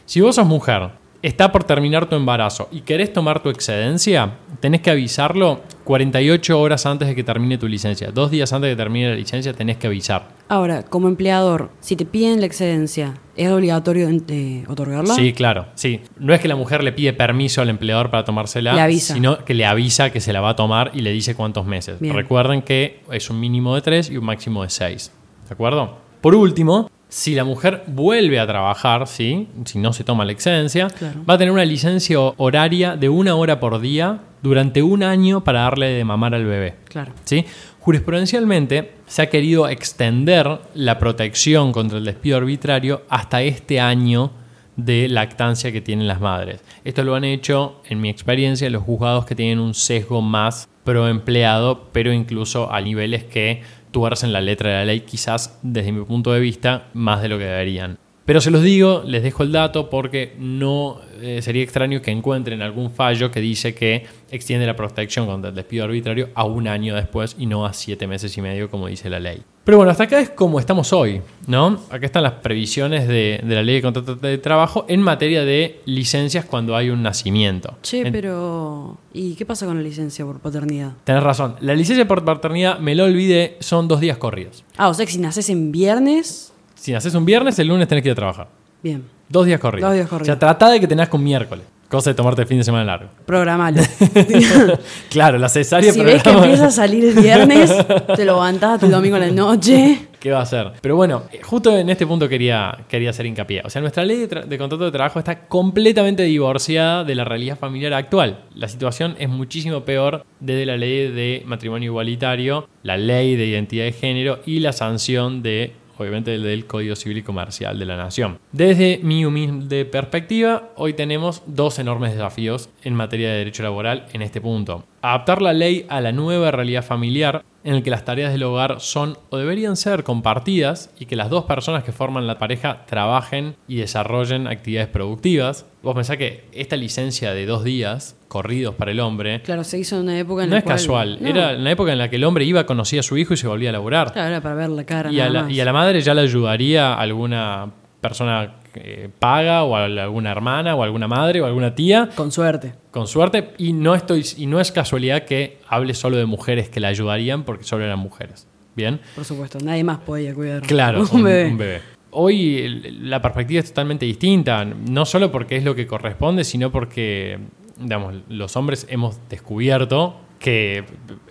Si 0.06 0.22
vos 0.22 0.36
sos 0.36 0.46
mujer 0.46 0.92
está 1.22 1.52
por 1.52 1.64
terminar 1.64 2.08
tu 2.08 2.16
embarazo 2.16 2.68
y 2.70 2.80
querés 2.82 3.12
tomar 3.12 3.42
tu 3.42 3.48
excedencia, 3.48 4.34
tenés 4.60 4.80
que 4.80 4.90
avisarlo 4.90 5.60
48 5.84 6.60
horas 6.60 6.86
antes 6.86 7.08
de 7.08 7.14
que 7.14 7.22
termine 7.24 7.58
tu 7.58 7.68
licencia. 7.68 8.10
Dos 8.10 8.30
días 8.30 8.52
antes 8.52 8.68
de 8.68 8.74
que 8.74 8.82
termine 8.82 9.10
la 9.10 9.14
licencia 9.16 9.52
tenés 9.52 9.76
que 9.76 9.86
avisar. 9.86 10.28
Ahora, 10.48 10.82
como 10.84 11.08
empleador, 11.08 11.70
si 11.80 11.96
te 11.96 12.04
piden 12.04 12.40
la 12.40 12.46
excedencia, 12.46 13.14
¿es 13.36 13.50
obligatorio 13.50 14.08
eh, 14.28 14.64
otorgarla? 14.68 15.14
Sí, 15.14 15.32
claro. 15.32 15.66
Sí. 15.74 16.00
No 16.18 16.34
es 16.34 16.40
que 16.40 16.48
la 16.48 16.56
mujer 16.56 16.84
le 16.84 16.92
pide 16.92 17.12
permiso 17.12 17.62
al 17.62 17.68
empleador 17.68 18.10
para 18.10 18.24
tomársela, 18.24 18.74
Le 18.74 18.80
avisa. 18.80 19.14
sino 19.14 19.44
que 19.44 19.54
le 19.54 19.64
avisa 19.66 20.10
que 20.10 20.20
se 20.20 20.32
la 20.32 20.40
va 20.40 20.50
a 20.50 20.56
tomar 20.56 20.90
y 20.94 21.00
le 21.00 21.12
dice 21.12 21.34
cuántos 21.34 21.66
meses. 21.66 22.00
Bien. 22.00 22.14
Recuerden 22.14 22.62
que 22.62 23.00
es 23.10 23.30
un 23.30 23.40
mínimo 23.40 23.74
de 23.74 23.82
tres 23.82 24.10
y 24.10 24.16
un 24.16 24.24
máximo 24.24 24.62
de 24.62 24.70
seis. 24.70 25.12
¿De 25.48 25.54
acuerdo? 25.54 25.98
Por 26.20 26.34
último, 26.34 26.90
si 27.08 27.34
la 27.34 27.44
mujer 27.44 27.84
vuelve 27.86 28.38
a 28.40 28.46
trabajar, 28.46 29.06
¿sí? 29.06 29.48
si 29.64 29.78
no 29.78 29.92
se 29.92 30.04
toma 30.04 30.24
la 30.24 30.32
excedencia, 30.32 30.88
Claro. 30.88 31.24
va 31.28 31.34
a 31.34 31.38
tener 31.38 31.52
una 31.52 31.64
licencia 31.64 32.18
horaria 32.36 32.96
de 32.96 33.08
una 33.08 33.34
hora 33.36 33.60
por 33.60 33.80
día 33.80 34.20
durante 34.42 34.82
un 34.82 35.02
año 35.02 35.42
para 35.44 35.60
darle 35.62 35.86
de 35.88 36.04
mamar 36.04 36.34
al 36.34 36.44
bebé. 36.44 36.74
Claro. 36.88 37.12
¿sí? 37.24 37.44
Jurisprudencialmente 37.80 38.92
se 39.06 39.22
ha 39.22 39.30
querido 39.30 39.68
extender 39.68 40.60
la 40.74 40.98
protección 40.98 41.72
contra 41.72 41.98
el 41.98 42.04
despido 42.04 42.36
arbitrario 42.36 43.02
hasta 43.08 43.42
este 43.42 43.80
año 43.80 44.30
de 44.76 45.08
lactancia 45.08 45.72
que 45.72 45.80
tienen 45.80 46.06
las 46.06 46.20
madres. 46.20 46.62
Esto 46.84 47.02
lo 47.02 47.14
han 47.14 47.24
hecho, 47.24 47.80
en 47.88 48.00
mi 48.00 48.08
experiencia, 48.10 48.68
los 48.70 48.82
juzgados 48.82 49.24
que 49.24 49.34
tienen 49.34 49.58
un 49.58 49.74
sesgo 49.74 50.20
más 50.20 50.68
pro 50.84 51.08
empleado, 51.08 51.88
pero 51.92 52.12
incluso 52.12 52.70
a 52.72 52.80
niveles 52.80 53.24
que 53.24 53.62
tuercen 53.96 54.30
la 54.30 54.42
letra 54.42 54.68
de 54.68 54.76
la 54.76 54.84
ley, 54.84 55.00
quizás 55.00 55.58
desde 55.62 55.90
mi 55.90 56.04
punto 56.04 56.30
de 56.30 56.38
vista, 56.38 56.88
más 56.92 57.22
de 57.22 57.30
lo 57.30 57.38
que 57.38 57.44
deberían. 57.44 57.96
Pero 58.26 58.40
se 58.40 58.50
los 58.50 58.62
digo, 58.62 59.02
les 59.06 59.22
dejo 59.22 59.44
el 59.44 59.52
dato 59.52 59.88
porque 59.88 60.34
no 60.38 61.00
eh, 61.22 61.40
sería 61.42 61.62
extraño 61.62 62.02
que 62.02 62.10
encuentren 62.10 62.60
algún 62.60 62.90
fallo 62.90 63.30
que 63.30 63.40
dice 63.40 63.72
que 63.74 64.04
extiende 64.32 64.66
la 64.66 64.74
protección 64.76 65.26
contra 65.26 65.50
el 65.50 65.54
despido 65.56 65.84
arbitrario 65.84 66.28
a 66.34 66.44
un 66.44 66.66
año 66.66 66.96
después 66.96 67.36
y 67.38 67.46
no 67.46 67.64
a 67.64 67.72
siete 67.72 68.06
meses 68.08 68.36
y 68.36 68.42
medio 68.42 68.68
como 68.68 68.88
dice 68.88 69.08
la 69.08 69.20
ley. 69.20 69.42
Pero 69.62 69.78
bueno, 69.78 69.90
hasta 69.92 70.04
acá 70.04 70.20
es 70.20 70.30
como 70.30 70.58
estamos 70.60 70.92
hoy, 70.92 71.22
¿no? 71.46 71.80
Acá 71.90 72.06
están 72.06 72.22
las 72.24 72.34
previsiones 72.34 73.06
de, 73.08 73.40
de 73.44 73.54
la 73.54 73.62
ley 73.62 73.76
de 73.76 73.82
contrato 73.82 74.14
de 74.16 74.38
trabajo 74.38 74.84
en 74.88 75.00
materia 75.02 75.44
de 75.44 75.80
licencias 75.86 76.44
cuando 76.44 76.74
hay 76.76 76.90
un 76.90 77.02
nacimiento. 77.02 77.76
Che, 77.82 78.00
En- 78.00 78.12
pero. 78.12 78.98
¿Y 79.12 79.34
qué 79.34 79.46
pasa 79.46 79.66
con 79.66 79.76
la 79.76 79.82
licencia 79.82 80.24
por 80.24 80.38
paternidad? 80.40 80.92
Tenés 81.04 81.22
razón. 81.22 81.56
La 81.60 81.74
licencia 81.74 82.06
por 82.06 82.24
paternidad, 82.24 82.78
me 82.80 82.94
lo 82.94 83.04
olvidé, 83.04 83.56
son 83.60 83.88
dos 83.88 84.00
días 84.00 84.18
corridos. 84.18 84.64
Ah, 84.76 84.88
o 84.88 84.94
sea 84.94 85.06
que 85.06 85.12
si 85.12 85.18
naces 85.18 85.48
en 85.48 85.70
viernes. 85.72 86.52
Si 86.76 86.92
naces 86.92 87.14
un 87.14 87.24
viernes, 87.24 87.58
el 87.58 87.66
lunes 87.66 87.88
tenés 87.88 88.02
que 88.02 88.10
ir 88.10 88.12
a 88.12 88.16
trabajar. 88.16 88.48
Bien, 88.82 89.02
Dos 89.28 89.46
días 89.46 89.58
corridos. 89.58 89.88
Dos 89.88 89.94
días 89.94 90.08
corridos. 90.08 90.28
O 90.28 90.32
sea, 90.32 90.38
tratá 90.38 90.70
de 90.70 90.80
que 90.80 90.86
tenés 90.86 91.08
con 91.08 91.22
miércoles. 91.22 91.64
Cosa 91.88 92.10
de 92.10 92.14
tomarte 92.14 92.42
el 92.42 92.48
fin 92.48 92.58
de 92.58 92.64
semana 92.64 92.84
largo. 92.84 93.10
programalo. 93.26 93.80
Claro, 95.08 95.38
la 95.38 95.48
cesárea 95.48 95.92
si 95.92 96.02
ves 96.02 96.22
que 96.22 96.30
empieza 96.30 96.66
a 96.66 96.70
salir 96.70 97.04
el 97.04 97.14
viernes, 97.14 97.72
te 98.16 98.24
lo 98.24 98.32
aguantás 98.32 98.82
el 98.82 98.90
domingo 98.90 99.16
a 99.16 99.20
la 99.20 99.30
noche. 99.30 100.08
¿Qué 100.18 100.32
va 100.32 100.40
a 100.40 100.42
hacer? 100.42 100.72
Pero 100.80 100.96
bueno, 100.96 101.22
eh, 101.32 101.40
justo 101.42 101.76
en 101.76 101.88
este 101.88 102.04
punto 102.04 102.28
quería, 102.28 102.76
quería 102.88 103.10
hacer 103.10 103.26
hincapié. 103.26 103.62
O 103.64 103.70
sea, 103.70 103.80
nuestra 103.80 104.04
ley 104.04 104.26
de, 104.26 104.26
de 104.26 104.58
contrato 104.58 104.84
de 104.84 104.90
trabajo 104.90 105.20
está 105.20 105.46
completamente 105.46 106.24
divorciada 106.24 107.04
de 107.04 107.14
la 107.14 107.24
realidad 107.24 107.56
familiar 107.56 107.92
actual. 107.94 108.44
La 108.54 108.66
situación 108.66 109.14
es 109.20 109.28
muchísimo 109.28 109.82
peor 109.82 110.24
desde 110.40 110.66
la 110.66 110.76
ley 110.76 111.12
de 111.12 111.44
matrimonio 111.46 111.90
igualitario, 111.90 112.68
la 112.82 112.96
ley 112.96 113.36
de 113.36 113.46
identidad 113.46 113.84
de 113.84 113.92
género 113.92 114.40
y 114.44 114.58
la 114.58 114.72
sanción 114.72 115.42
de, 115.44 115.72
obviamente, 115.98 116.38
del- 116.38 116.66
Código 116.66 116.96
Civil 116.96 117.18
y 117.18 117.22
Comercial 117.22 117.78
de 117.78 117.84
la 117.86 117.96
Nación. 117.96 118.38
Desde 118.52 118.98
mi 119.02 119.24
humilde 119.24 119.84
perspectiva, 119.84 120.70
hoy 120.76 120.94
tenemos 120.94 121.42
dos 121.46 121.78
enormes 121.78 122.12
desafíos 122.12 122.70
en 122.82 122.94
materia 122.94 123.30
de 123.30 123.38
derecho 123.38 123.62
laboral 123.62 124.06
en 124.12 124.22
este 124.22 124.40
punto. 124.40 124.84
Adaptar 125.02 125.42
la 125.42 125.52
ley 125.52 125.86
a 125.88 126.00
la 126.00 126.12
nueva 126.12 126.50
realidad 126.50 126.84
familiar 126.84 127.44
en 127.66 127.74
el 127.74 127.82
que 127.82 127.90
las 127.90 128.04
tareas 128.04 128.32
del 128.32 128.42
hogar 128.44 128.80
son 128.80 129.18
o 129.28 129.36
deberían 129.36 129.76
ser 129.76 130.02
compartidas 130.04 130.90
y 130.98 131.06
que 131.06 131.16
las 131.16 131.28
dos 131.30 131.44
personas 131.44 131.84
que 131.84 131.92
forman 131.92 132.26
la 132.26 132.38
pareja 132.38 132.86
trabajen 132.86 133.56
y 133.68 133.76
desarrollen 133.76 134.46
actividades 134.46 134.88
productivas. 134.88 135.66
Vos 135.82 135.94
pensás 135.94 136.16
que 136.16 136.44
esta 136.52 136.76
licencia 136.76 137.34
de 137.34 137.44
dos 137.44 137.64
días 137.64 138.16
corridos 138.28 138.74
para 138.74 138.90
el 138.92 139.00
hombre 139.00 139.42
Claro, 139.42 139.62
se 139.64 139.78
hizo 139.78 139.96
en 139.96 140.02
una 140.02 140.18
época 140.18 140.44
en 140.44 140.50
no 140.50 140.54
la 140.54 140.58
es 140.60 140.64
cual- 140.64 140.76
casual. 140.76 141.18
No, 141.20 141.28
Era 141.28 141.52
la 141.52 141.70
época 141.70 141.92
en 141.92 141.98
la 141.98 142.08
que 142.08 142.16
el 142.16 142.24
hombre 142.24 142.44
iba, 142.44 142.64
conocía 142.66 143.00
a 143.00 143.02
su 143.02 143.16
hijo 143.18 143.34
y 143.34 143.36
se 143.36 143.46
volvía 143.48 143.68
a 143.70 143.72
laburar. 143.72 144.12
Claro, 144.12 144.28
era 144.28 144.40
para 144.40 144.54
ver 144.54 144.68
la 144.70 144.84
cara. 144.84 145.10
y, 145.12 145.20
a 145.20 145.28
la, 145.28 145.42
más. 145.42 145.52
y 145.52 145.60
a 145.60 145.64
la 145.64 145.72
madre 145.72 146.00
ya 146.00 146.14
le 146.14 146.22
ayudaría 146.22 146.94
alguna 146.94 147.70
persona 148.00 148.52
que 148.76 149.10
paga 149.18 149.64
o 149.64 149.76
a 149.76 149.84
alguna 149.84 150.30
hermana 150.30 150.74
o 150.74 150.82
alguna 150.82 151.08
madre 151.08 151.40
o 151.40 151.46
alguna 151.46 151.74
tía 151.74 152.08
Con 152.14 152.30
suerte. 152.32 152.74
con 152.90 153.06
suerte 153.06 153.50
y 153.58 153.72
no 153.72 153.94
estoy 153.94 154.24
y 154.36 154.46
no 154.46 154.60
es 154.60 154.70
casualidad 154.72 155.24
que 155.24 155.58
hable 155.68 155.94
solo 155.94 156.16
de 156.16 156.26
mujeres 156.26 156.68
que 156.68 156.80
la 156.80 156.88
ayudarían 156.88 157.42
porque 157.44 157.64
solo 157.64 157.84
eran 157.84 157.98
mujeres. 157.98 158.46
Bien. 158.74 159.00
Por 159.14 159.24
supuesto, 159.24 159.58
nadie 159.64 159.82
más 159.84 159.98
podía 159.98 160.34
cuidar. 160.34 160.62
Claro, 160.62 161.04
un 161.10 161.22
bebé. 161.22 161.46
un 161.50 161.58
bebé. 161.58 161.80
Hoy 162.10 162.82
la 163.02 163.20
perspectiva 163.20 163.60
es 163.60 163.68
totalmente 163.68 164.06
distinta, 164.06 164.64
no 164.64 165.04
solo 165.04 165.30
porque 165.32 165.56
es 165.56 165.64
lo 165.64 165.74
que 165.74 165.86
corresponde, 165.86 166.44
sino 166.44 166.70
porque 166.70 167.38
digamos, 167.78 168.14
los 168.28 168.56
hombres 168.56 168.86
hemos 168.88 169.18
descubierto 169.28 170.16
que 170.38 170.84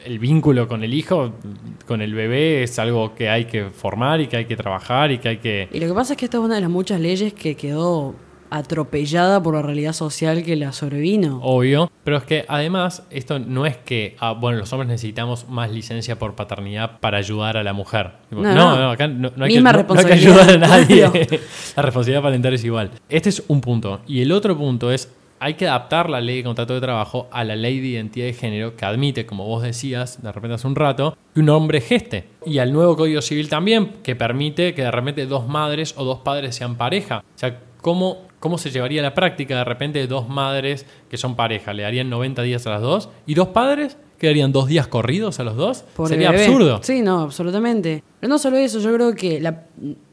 el 0.03 0.19
vínculo 0.19 0.67
con 0.67 0.83
el 0.83 0.93
hijo, 0.93 1.33
con 1.87 2.01
el 2.01 2.13
bebé, 2.13 2.63
es 2.63 2.79
algo 2.79 3.15
que 3.15 3.29
hay 3.29 3.45
que 3.45 3.65
formar 3.65 4.21
y 4.21 4.27
que 4.27 4.37
hay 4.37 4.45
que 4.45 4.55
trabajar 4.55 5.11
y 5.11 5.19
que 5.19 5.29
hay 5.29 5.37
que... 5.37 5.69
Y 5.71 5.79
lo 5.79 5.87
que 5.87 5.93
pasa 5.93 6.13
es 6.13 6.17
que 6.17 6.25
esta 6.25 6.37
es 6.37 6.43
una 6.43 6.55
de 6.55 6.61
las 6.61 6.69
muchas 6.69 6.99
leyes 6.99 7.33
que 7.33 7.55
quedó 7.55 8.15
atropellada 8.49 9.41
por 9.41 9.55
la 9.55 9.61
realidad 9.61 9.93
social 9.93 10.43
que 10.43 10.55
la 10.55 10.71
sobrevino. 10.71 11.39
Obvio, 11.41 11.91
pero 12.03 12.17
es 12.17 12.23
que 12.23 12.45
además 12.47 13.03
esto 13.09 13.39
no 13.39 13.65
es 13.65 13.77
que, 13.77 14.15
ah, 14.19 14.33
bueno, 14.33 14.57
los 14.57 14.71
hombres 14.71 14.87
necesitamos 14.87 15.49
más 15.49 15.71
licencia 15.71 16.17
por 16.17 16.35
paternidad 16.35 16.99
para 16.99 17.17
ayudar 17.17 17.57
a 17.57 17.63
la 17.63 17.73
mujer. 17.73 18.11
No, 18.31 18.41
no, 18.41 18.53
no, 18.53 18.77
no. 18.77 18.91
acá 18.91 19.07
no, 19.07 19.27
hay, 19.43 19.53
que, 19.53 19.61
no- 19.61 19.69
hay 19.69 20.05
que 20.05 20.13
ayudar 20.13 20.49
a 20.51 20.57
nadie. 20.57 21.01
la 21.75 21.81
responsabilidad 21.81 22.21
parental 22.21 22.53
es 22.53 22.63
igual. 22.63 22.91
Este 23.09 23.29
es 23.29 23.43
un 23.47 23.61
punto. 23.61 24.01
Y 24.07 24.21
el 24.21 24.31
otro 24.31 24.57
punto 24.57 24.91
es, 24.91 25.11
hay 25.39 25.55
que 25.55 25.67
adaptar 25.67 26.09
la 26.09 26.21
ley 26.21 26.37
de 26.37 26.43
contrato 26.43 26.73
de 26.73 26.81
trabajo 26.81 27.27
a 27.31 27.43
la 27.43 27.55
ley 27.55 27.79
de 27.79 27.87
identidad 27.87 28.25
de 28.25 28.33
género 28.33 28.75
que 28.75 28.85
admite, 28.85 29.25
como 29.25 29.45
vos 29.45 29.63
decías 29.63 30.21
de 30.21 30.31
repente 30.31 30.55
hace 30.55 30.67
un 30.67 30.75
rato, 30.75 31.17
que 31.33 31.39
un 31.39 31.49
hombre 31.49 31.81
geste. 31.81 32.29
Y 32.45 32.59
al 32.59 32.73
nuevo 32.73 32.95
Código 32.95 33.21
Civil 33.21 33.49
también, 33.49 33.93
que 34.03 34.15
permite 34.15 34.73
que 34.73 34.83
de 34.83 34.91
repente 34.91 35.25
dos 35.25 35.47
madres 35.47 35.93
o 35.97 36.03
dos 36.03 36.19
padres 36.19 36.55
sean 36.55 36.75
pareja. 36.75 37.19
O 37.19 37.37
sea, 37.37 37.59
¿cómo, 37.81 38.27
cómo 38.45 38.59
se 38.59 38.69
llevaría 38.69 39.01
la 39.01 39.15
práctica 39.15 39.57
de 39.57 39.63
repente 39.63 40.05
dos 40.05 40.29
madres 40.29 40.85
que 41.09 41.17
son 41.17 41.35
pareja? 41.35 41.73
¿Le 41.73 41.81
darían 41.81 42.11
90 42.11 42.43
días 42.43 42.67
a 42.67 42.69
las 42.69 42.81
dos? 42.83 43.09
¿Y 43.25 43.33
dos 43.33 43.47
padres? 43.47 43.97
¿Quedarían 44.19 44.51
dos 44.51 44.67
días 44.67 44.85
corridos 44.85 45.39
a 45.39 45.43
los 45.43 45.55
dos? 45.55 45.83
Sería 46.07 46.29
bebé. 46.29 46.45
absurdo. 46.45 46.79
Sí, 46.83 47.01
no, 47.01 47.21
absolutamente. 47.21 48.03
Pero 48.19 48.29
no 48.29 48.37
solo 48.37 48.57
eso, 48.57 48.79
yo 48.79 48.93
creo 48.93 49.15
que 49.15 49.41
la, 49.41 49.63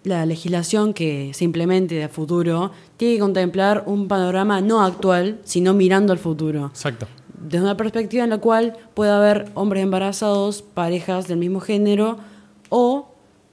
la 0.04 0.24
legislación 0.24 0.94
que 0.94 1.32
se 1.34 1.44
implemente 1.44 1.94
de 1.96 2.08
futuro 2.08 2.72
tiene 2.96 3.16
que 3.16 3.20
contemplar 3.20 3.84
un 3.84 4.08
panorama 4.08 4.62
no 4.62 4.82
actual, 4.82 5.38
sino 5.44 5.74
mirando 5.74 6.14
al 6.14 6.18
futuro. 6.18 6.68
Exacto. 6.68 7.06
Desde 7.38 7.62
una 7.62 7.76
perspectiva 7.76 8.24
en 8.24 8.30
la 8.30 8.38
cual 8.38 8.78
puede 8.94 9.10
haber 9.10 9.50
hombres 9.52 9.82
embarazados, 9.82 10.62
parejas 10.62 11.28
del 11.28 11.36
mismo 11.36 11.60
género 11.60 12.16
o 12.70 13.11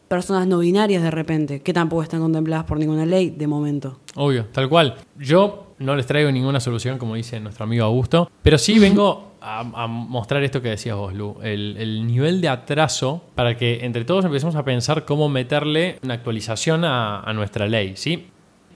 personas 0.10 0.48
no 0.48 0.60
binarias 0.60 1.02
de 1.02 1.12
repente, 1.12 1.62
que 1.62 1.72
tampoco 1.72 2.04
están 2.04 2.20
contempladas 2.20 2.66
por 2.66 2.78
ninguna 2.78 3.06
ley 3.06 3.30
de 3.30 3.48
momento. 3.48 4.00
Obvio, 4.16 4.48
tal 4.52 4.68
cual. 4.68 4.96
Yo 5.18 5.76
no 5.80 5.96
les 5.96 6.06
traigo 6.06 6.32
ninguna 6.32 6.60
solución, 6.60 6.98
como 6.98 7.16
dice 7.16 7.40
nuestro 7.40 7.64
amigo 7.64 7.86
Augusto, 7.86 8.30
pero 8.44 8.58
sí 8.58 8.80
vengo 8.80 9.34
a, 9.40 9.60
a 9.60 9.88
mostrar 9.88 10.44
esto 10.44 10.62
que 10.62 10.70
decías 10.70 10.98
vos, 10.98 11.14
Lu, 11.14 11.38
el, 11.42 11.78
el 11.78 12.06
nivel 12.06 12.42
de 12.42 12.50
atraso 12.50 13.22
para 13.36 13.56
que 13.56 13.86
entre 13.86 14.04
todos 14.04 14.26
empecemos 14.26 14.56
a 14.56 14.66
pensar 14.66 15.06
cómo 15.06 15.30
meterle 15.30 15.98
una 16.04 16.16
actualización 16.16 16.84
a, 16.84 17.22
a 17.22 17.34
nuestra 17.34 17.68
ley, 17.68 17.94
¿sí? 17.96 18.28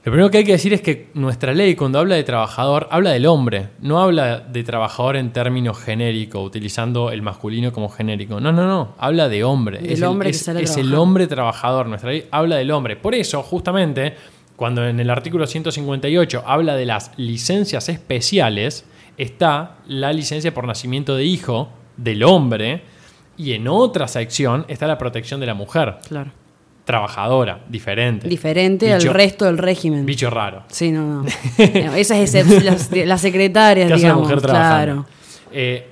Lo 0.04 0.12
primero 0.12 0.30
que 0.30 0.38
hay 0.38 0.44
que 0.44 0.52
decir 0.52 0.74
es 0.74 0.82
que 0.82 1.08
nuestra 1.14 1.54
ley, 1.54 1.74
cuando 1.76 1.98
habla 1.98 2.14
de 2.16 2.24
trabajador, 2.24 2.88
habla 2.90 3.12
del 3.12 3.24
hombre, 3.24 3.68
no 3.80 4.02
habla 4.02 4.40
de 4.40 4.62
trabajador 4.62 5.16
en 5.16 5.32
términos 5.32 5.78
genéricos, 5.78 6.44
utilizando 6.46 7.10
el 7.10 7.22
masculino 7.22 7.72
como 7.72 7.88
genérico. 7.88 8.38
No, 8.38 8.52
no, 8.52 8.66
no, 8.66 8.94
habla 8.98 9.30
de 9.30 9.44
hombre. 9.44 9.78
Es 9.82 10.00
el- 10.00 10.04
hombre 10.04 10.30
que 10.30 10.36
es- 10.36 10.76
el 10.76 10.94
hombre 10.94 11.26
trabajador. 11.26 11.86
Nuestra 11.86 12.10
ley 12.10 12.26
habla 12.30 12.56
del 12.56 12.70
hombre. 12.70 12.96
Por 12.96 13.14
eso, 13.14 13.42
justamente, 13.42 14.14
cuando 14.56 14.86
en 14.86 15.00
el 15.00 15.08
artículo 15.08 15.46
158 15.46 16.42
habla 16.46 16.76
de 16.76 16.84
las 16.84 17.10
licencias 17.16 17.88
especiales, 17.88 18.84
está 19.16 19.76
la 19.86 20.12
licencia 20.12 20.52
por 20.52 20.66
nacimiento 20.66 21.16
de 21.16 21.24
hijo 21.24 21.70
del 21.96 22.24
hombre 22.24 22.82
y 23.38 23.52
en 23.54 23.68
otra 23.68 24.06
sección 24.08 24.66
está 24.68 24.86
la 24.86 24.98
protección 24.98 25.40
de 25.40 25.46
la 25.46 25.54
mujer, 25.54 25.96
Claro. 26.06 26.30
Trabajadora, 26.84 27.60
diferente. 27.68 28.28
Diferente 28.28 28.86
Bicho- 28.94 29.08
al 29.08 29.14
resto 29.14 29.44
del 29.46 29.58
régimen. 29.58 30.04
Bicho 30.06 30.30
raro. 30.30 30.64
Sí, 30.68 30.90
no, 30.92 31.06
no. 31.06 31.22
No, 31.22 31.28
Esas 31.96 32.34
es 32.34 32.62
las, 32.64 32.90
las 32.92 33.20
secretarias, 33.20 33.88
¿Qué 33.88 33.94
hace 33.94 34.04
una 34.04 34.12
digamos. 34.14 34.28
mujer 34.28 34.42
claro. 34.50 35.06
Eh, 35.52 35.88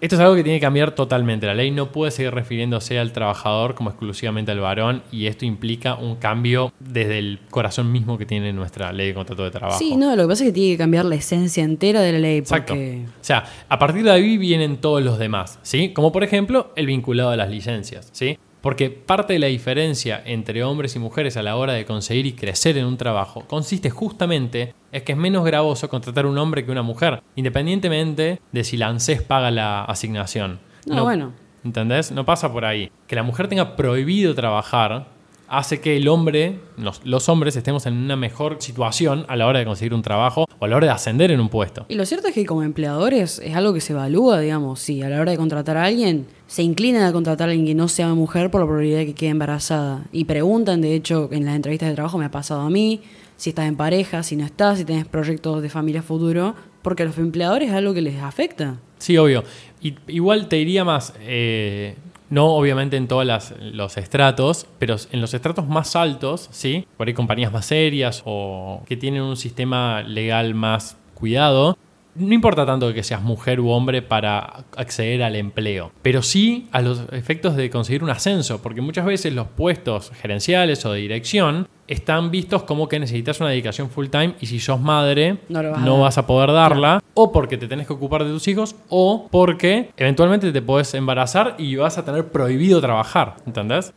Esto 0.00 0.16
es 0.16 0.20
algo 0.20 0.34
que 0.34 0.42
tiene 0.42 0.58
que 0.58 0.66
cambiar 0.66 0.90
totalmente. 0.90 1.46
La 1.46 1.54
ley 1.54 1.70
no 1.70 1.90
puede 1.90 2.10
seguir 2.10 2.34
refiriéndose 2.34 2.98
al 2.98 3.12
trabajador 3.12 3.74
como 3.74 3.88
exclusivamente 3.88 4.50
al 4.52 4.60
varón 4.60 5.02
y 5.10 5.28
esto 5.28 5.46
implica 5.46 5.94
un 5.94 6.16
cambio 6.16 6.74
desde 6.78 7.18
el 7.18 7.38
corazón 7.48 7.90
mismo 7.90 8.18
que 8.18 8.26
tiene 8.26 8.52
nuestra 8.52 8.92
ley 8.92 9.08
de 9.08 9.14
contrato 9.14 9.44
de 9.44 9.50
trabajo. 9.50 9.78
Sí, 9.78 9.96
no, 9.96 10.14
lo 10.14 10.24
que 10.24 10.28
pasa 10.28 10.44
es 10.44 10.50
que 10.50 10.52
tiene 10.52 10.72
que 10.74 10.78
cambiar 10.78 11.06
la 11.06 11.14
esencia 11.14 11.64
entera 11.64 12.02
de 12.02 12.12
la 12.12 12.18
ley. 12.18 12.38
Exacto. 12.38 12.74
Porque... 12.74 13.04
O 13.06 13.24
sea, 13.24 13.44
a 13.66 13.78
partir 13.78 14.02
de 14.04 14.10
ahí 14.10 14.36
vienen 14.36 14.76
todos 14.76 15.02
los 15.02 15.18
demás, 15.18 15.58
¿sí? 15.62 15.94
Como 15.94 16.12
por 16.12 16.22
ejemplo 16.22 16.72
el 16.76 16.84
vinculado 16.86 17.30
a 17.30 17.36
las 17.36 17.48
licencias, 17.48 18.10
¿sí? 18.12 18.36
Porque 18.64 18.88
parte 18.88 19.34
de 19.34 19.38
la 19.38 19.48
diferencia 19.48 20.22
entre 20.24 20.64
hombres 20.64 20.96
y 20.96 20.98
mujeres 20.98 21.36
a 21.36 21.42
la 21.42 21.56
hora 21.56 21.74
de 21.74 21.84
conseguir 21.84 22.24
y 22.24 22.32
crecer 22.32 22.78
en 22.78 22.86
un 22.86 22.96
trabajo 22.96 23.44
consiste 23.46 23.90
justamente 23.90 24.72
en 24.90 25.04
que 25.04 25.12
es 25.12 25.18
menos 25.18 25.44
gravoso 25.44 25.90
contratar 25.90 26.24
un 26.24 26.38
hombre 26.38 26.64
que 26.64 26.72
una 26.72 26.80
mujer, 26.80 27.22
independientemente 27.36 28.40
de 28.52 28.64
si 28.64 28.78
la 28.78 28.88
ANSES 28.88 29.20
paga 29.20 29.50
la 29.50 29.84
asignación. 29.84 30.60
No, 30.86 31.04
bueno. 31.04 31.32
¿Entendés? 31.62 32.10
No 32.10 32.24
pasa 32.24 32.50
por 32.50 32.64
ahí. 32.64 32.90
Que 33.06 33.16
la 33.16 33.22
mujer 33.22 33.48
tenga 33.48 33.76
prohibido 33.76 34.34
trabajar 34.34 35.08
hace 35.46 35.82
que 35.82 35.98
el 35.98 36.08
hombre, 36.08 36.58
los, 36.78 37.04
los 37.04 37.28
hombres, 37.28 37.56
estemos 37.56 37.84
en 37.84 37.98
una 37.98 38.16
mejor 38.16 38.56
situación 38.60 39.26
a 39.28 39.36
la 39.36 39.46
hora 39.46 39.58
de 39.58 39.66
conseguir 39.66 39.92
un 39.92 40.00
trabajo 40.00 40.43
o 40.58 40.64
a 40.64 40.68
la 40.68 40.76
hora 40.76 40.86
de 40.86 40.92
ascender 40.92 41.30
en 41.30 41.40
un 41.40 41.48
puesto. 41.48 41.86
Y 41.88 41.94
lo 41.94 42.06
cierto 42.06 42.28
es 42.28 42.34
que 42.34 42.46
como 42.46 42.62
empleadores 42.62 43.40
es 43.44 43.54
algo 43.54 43.72
que 43.72 43.80
se 43.80 43.92
evalúa, 43.92 44.40
digamos, 44.40 44.80
si 44.80 45.02
a 45.02 45.08
la 45.08 45.20
hora 45.20 45.32
de 45.32 45.36
contratar 45.36 45.76
a 45.76 45.84
alguien 45.84 46.26
se 46.46 46.62
inclinan 46.62 47.02
a 47.02 47.12
contratar 47.12 47.48
a 47.48 47.52
alguien 47.52 47.66
que 47.66 47.74
no 47.74 47.88
sea 47.88 48.12
mujer 48.14 48.50
por 48.50 48.60
la 48.60 48.66
probabilidad 48.66 48.98
de 48.98 49.06
que 49.06 49.14
quede 49.14 49.30
embarazada. 49.30 50.04
Y 50.12 50.24
preguntan, 50.24 50.80
de 50.80 50.94
hecho, 50.94 51.28
en 51.32 51.44
las 51.44 51.56
entrevistas 51.56 51.88
de 51.88 51.94
trabajo 51.94 52.18
me 52.18 52.26
ha 52.26 52.30
pasado 52.30 52.60
a 52.60 52.70
mí, 52.70 53.00
si 53.36 53.50
estás 53.50 53.66
en 53.66 53.76
pareja, 53.76 54.22
si 54.22 54.36
no 54.36 54.44
estás, 54.44 54.78
si 54.78 54.84
tienes 54.84 55.06
proyectos 55.06 55.62
de 55.62 55.68
familia 55.68 56.02
futuro, 56.02 56.54
porque 56.82 57.02
a 57.02 57.06
los 57.06 57.18
empleadores 57.18 57.70
es 57.70 57.74
algo 57.74 57.94
que 57.94 58.02
les 58.02 58.22
afecta. 58.22 58.78
Sí, 58.98 59.16
obvio. 59.16 59.44
Y, 59.80 59.94
igual 60.08 60.48
te 60.48 60.56
diría 60.56 60.84
más, 60.84 61.14
eh, 61.20 61.96
no 62.30 62.46
obviamente 62.54 62.96
en 62.96 63.08
todos 63.08 63.52
los 63.60 63.96
estratos, 63.96 64.66
pero 64.78 64.96
en 65.12 65.20
los 65.20 65.34
estratos 65.34 65.66
más 65.66 65.94
altos, 65.96 66.48
¿sí? 66.50 66.86
Por 66.96 67.08
ahí 67.08 67.14
compañías 67.14 67.52
más 67.52 67.66
serias 67.66 68.22
o 68.24 68.82
que 68.86 68.96
tienen 68.96 69.22
un 69.22 69.36
sistema 69.36 70.02
legal 70.02 70.54
más 70.54 70.96
cuidado. 71.14 71.76
No 72.16 72.32
importa 72.32 72.64
tanto 72.64 72.92
que 72.94 73.02
seas 73.02 73.22
mujer 73.22 73.58
u 73.60 73.70
hombre 73.70 74.00
para 74.00 74.64
acceder 74.76 75.22
al 75.24 75.34
empleo, 75.34 75.90
pero 76.00 76.22
sí 76.22 76.68
a 76.70 76.80
los 76.80 77.02
efectos 77.10 77.56
de 77.56 77.70
conseguir 77.70 78.04
un 78.04 78.10
ascenso, 78.10 78.62
porque 78.62 78.80
muchas 78.80 79.04
veces 79.04 79.32
los 79.34 79.48
puestos 79.48 80.12
gerenciales 80.20 80.84
o 80.86 80.92
de 80.92 81.00
dirección 81.00 81.68
están 81.88 82.30
vistos 82.30 82.62
como 82.62 82.88
que 82.88 83.00
necesitas 83.00 83.40
una 83.40 83.50
dedicación 83.50 83.90
full 83.90 84.06
time 84.06 84.34
y 84.40 84.46
si 84.46 84.60
sos 84.60 84.80
madre 84.80 85.38
No 85.48 86.00
vas 86.00 86.16
a 86.16 86.26
poder 86.26 86.52
darla, 86.52 87.02
o 87.14 87.32
porque 87.32 87.56
te 87.56 87.66
tenés 87.66 87.86
que 87.86 87.92
ocupar 87.92 88.24
de 88.24 88.30
tus 88.30 88.46
hijos, 88.48 88.76
o 88.88 89.28
porque 89.30 89.90
eventualmente 89.96 90.52
te 90.52 90.62
podés 90.62 90.94
embarazar 90.94 91.56
y 91.58 91.74
vas 91.76 91.98
a 91.98 92.04
tener 92.04 92.28
prohibido 92.28 92.80
trabajar, 92.80 93.36
¿entendés? 93.44 93.92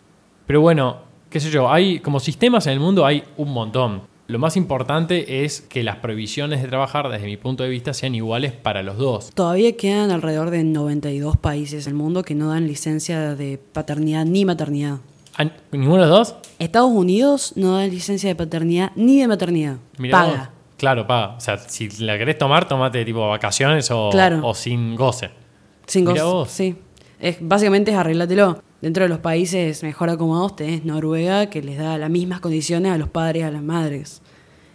Pero 0.48 0.62
bueno, 0.62 0.98
qué 1.30 1.40
sé 1.40 1.52
yo, 1.52 1.72
hay 1.72 2.00
como 2.00 2.20
sistemas 2.20 2.66
en 2.68 2.74
el 2.74 2.80
mundo 2.80 3.06
hay 3.06 3.24
un 3.38 3.54
montón. 3.54 4.02
Lo 4.28 4.40
más 4.40 4.58
importante 4.58 5.46
es 5.46 5.62
que 5.62 5.84
las 5.84 5.98
prohibiciones 5.98 6.62
de 6.62 6.68
trabajar, 6.68 7.08
desde 7.10 7.26
mi 7.26 7.38
punto 7.38 7.64
de 7.64 7.70
vista, 7.70 7.94
sean 7.94 8.14
iguales 8.14 8.52
para 8.52 8.84
los 8.84 8.98
dos. 8.98 9.32
Todavía 9.34 9.76
quedan 9.78 10.12
alrededor 10.12 10.50
de 10.50 10.64
92 10.66 11.38
países 11.38 11.86
del 11.86 11.94
mundo 11.94 12.24
que 12.24 12.36
no 12.36 12.50
dan 12.50 12.68
licencia 12.68 13.36
de 13.36 13.58
paternidad 13.58 14.26
ni 14.26 14.44
maternidad. 14.44 14.98
¿Ninguno 15.72 16.04
de 16.04 16.10
los 16.10 16.10
dos? 16.10 16.36
Estados 16.60 16.92
Unidos 16.92 17.54
no 17.56 17.78
da 17.78 17.86
licencia 17.86 18.28
de 18.28 18.36
paternidad 18.36 18.92
ni 18.96 19.20
de 19.22 19.28
maternidad. 19.28 19.78
Mirá 19.98 20.18
Paga. 20.20 20.38
vos. 20.38 20.48
Claro, 20.78 21.08
paga. 21.08 21.36
O 21.38 21.40
sea, 21.40 21.58
si 21.58 21.90
la 22.04 22.18
querés 22.18 22.38
tomar, 22.38 22.68
tomate 22.68 23.06
tipo 23.06 23.28
vacaciones 23.30 23.90
o, 23.92 24.10
Claro. 24.12 24.42
o 24.46 24.54
sin 24.54 24.96
goce. 24.96 25.30
Sin 25.86 26.04
Mirá 26.06 26.24
goce. 26.24 26.34
vos. 26.34 26.50
Sí. 26.52 26.76
Es, 27.20 27.38
básicamente 27.40 27.92
es 27.92 27.98
arreglátelo. 27.98 28.62
Dentro 28.82 29.04
de 29.04 29.10
los 29.10 29.20
países 29.20 29.82
mejor 29.84 30.10
acomodados 30.10 30.56
tenés 30.56 30.86
Noruega, 30.86 31.50
que 31.50 31.62
les 31.64 31.78
da 31.78 31.98
las 31.98 32.10
mismas 32.10 32.40
condiciones 32.40 32.92
a 32.92 32.98
los 32.98 33.10
padres 33.10 33.42
y 33.42 33.44
a 33.44 33.52
las 33.52 33.64
madres. 33.64 34.22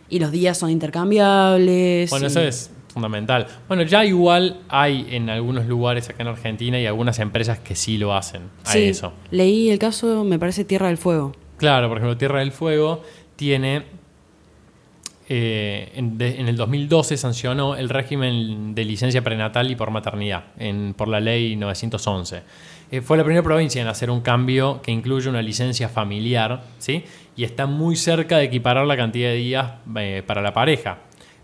Y 0.08 0.18
los 0.18 0.32
días 0.32 0.58
son 0.58 0.70
intercambiables. 0.70 2.10
Bueno, 2.10 2.26
y- 2.26 2.28
eso 2.28 2.40
es 2.40 2.70
fundamental. 2.92 3.46
Bueno, 3.68 3.84
ya 3.84 4.04
igual 4.04 4.60
hay 4.68 5.06
en 5.10 5.30
algunos 5.30 5.66
lugares 5.66 6.08
acá 6.10 6.22
en 6.22 6.28
Argentina 6.28 6.78
y 6.80 6.84
algunas 6.86 7.18
empresas 7.20 7.58
que 7.60 7.74
sí 7.74 7.96
lo 7.96 8.12
hacen 8.14 8.42
a 8.64 8.72
Sí, 8.72 8.80
eso. 8.88 9.12
leí 9.30 9.70
el 9.70 9.78
caso, 9.78 10.24
me 10.24 10.38
parece 10.38 10.64
Tierra 10.64 10.88
del 10.88 10.98
Fuego. 10.98 11.32
Claro, 11.56 11.88
por 11.88 11.98
ejemplo, 11.98 12.16
Tierra 12.18 12.40
del 12.40 12.52
Fuego 12.52 13.02
tiene. 13.36 13.84
eh, 15.28 15.92
en, 15.94 16.18
de- 16.18 16.40
en 16.40 16.48
el 16.48 16.56
2012 16.56 17.16
sancionó 17.16 17.76
el 17.76 17.88
régimen 17.88 18.74
de 18.74 18.84
licencia 18.84 19.22
prenatal 19.22 19.70
y 19.70 19.76
por 19.76 19.90
maternidad 19.90 20.44
en- 20.58 20.92
por 20.94 21.08
la 21.08 21.20
ley 21.20 21.56
911. 21.56 22.42
Eh, 22.92 23.00
fue 23.00 23.16
la 23.16 23.24
primera 23.24 23.42
provincia 23.42 23.80
en 23.80 23.88
hacer 23.88 24.10
un 24.10 24.20
cambio 24.20 24.82
que 24.82 24.92
incluye 24.92 25.26
una 25.30 25.40
licencia 25.40 25.88
familiar, 25.88 26.62
¿sí? 26.76 27.04
Y 27.34 27.44
está 27.44 27.64
muy 27.64 27.96
cerca 27.96 28.36
de 28.36 28.44
equiparar 28.44 28.86
la 28.86 28.98
cantidad 28.98 29.30
de 29.30 29.36
días 29.36 29.72
eh, 29.96 30.22
para 30.26 30.42
la 30.42 30.52
pareja. 30.52 30.98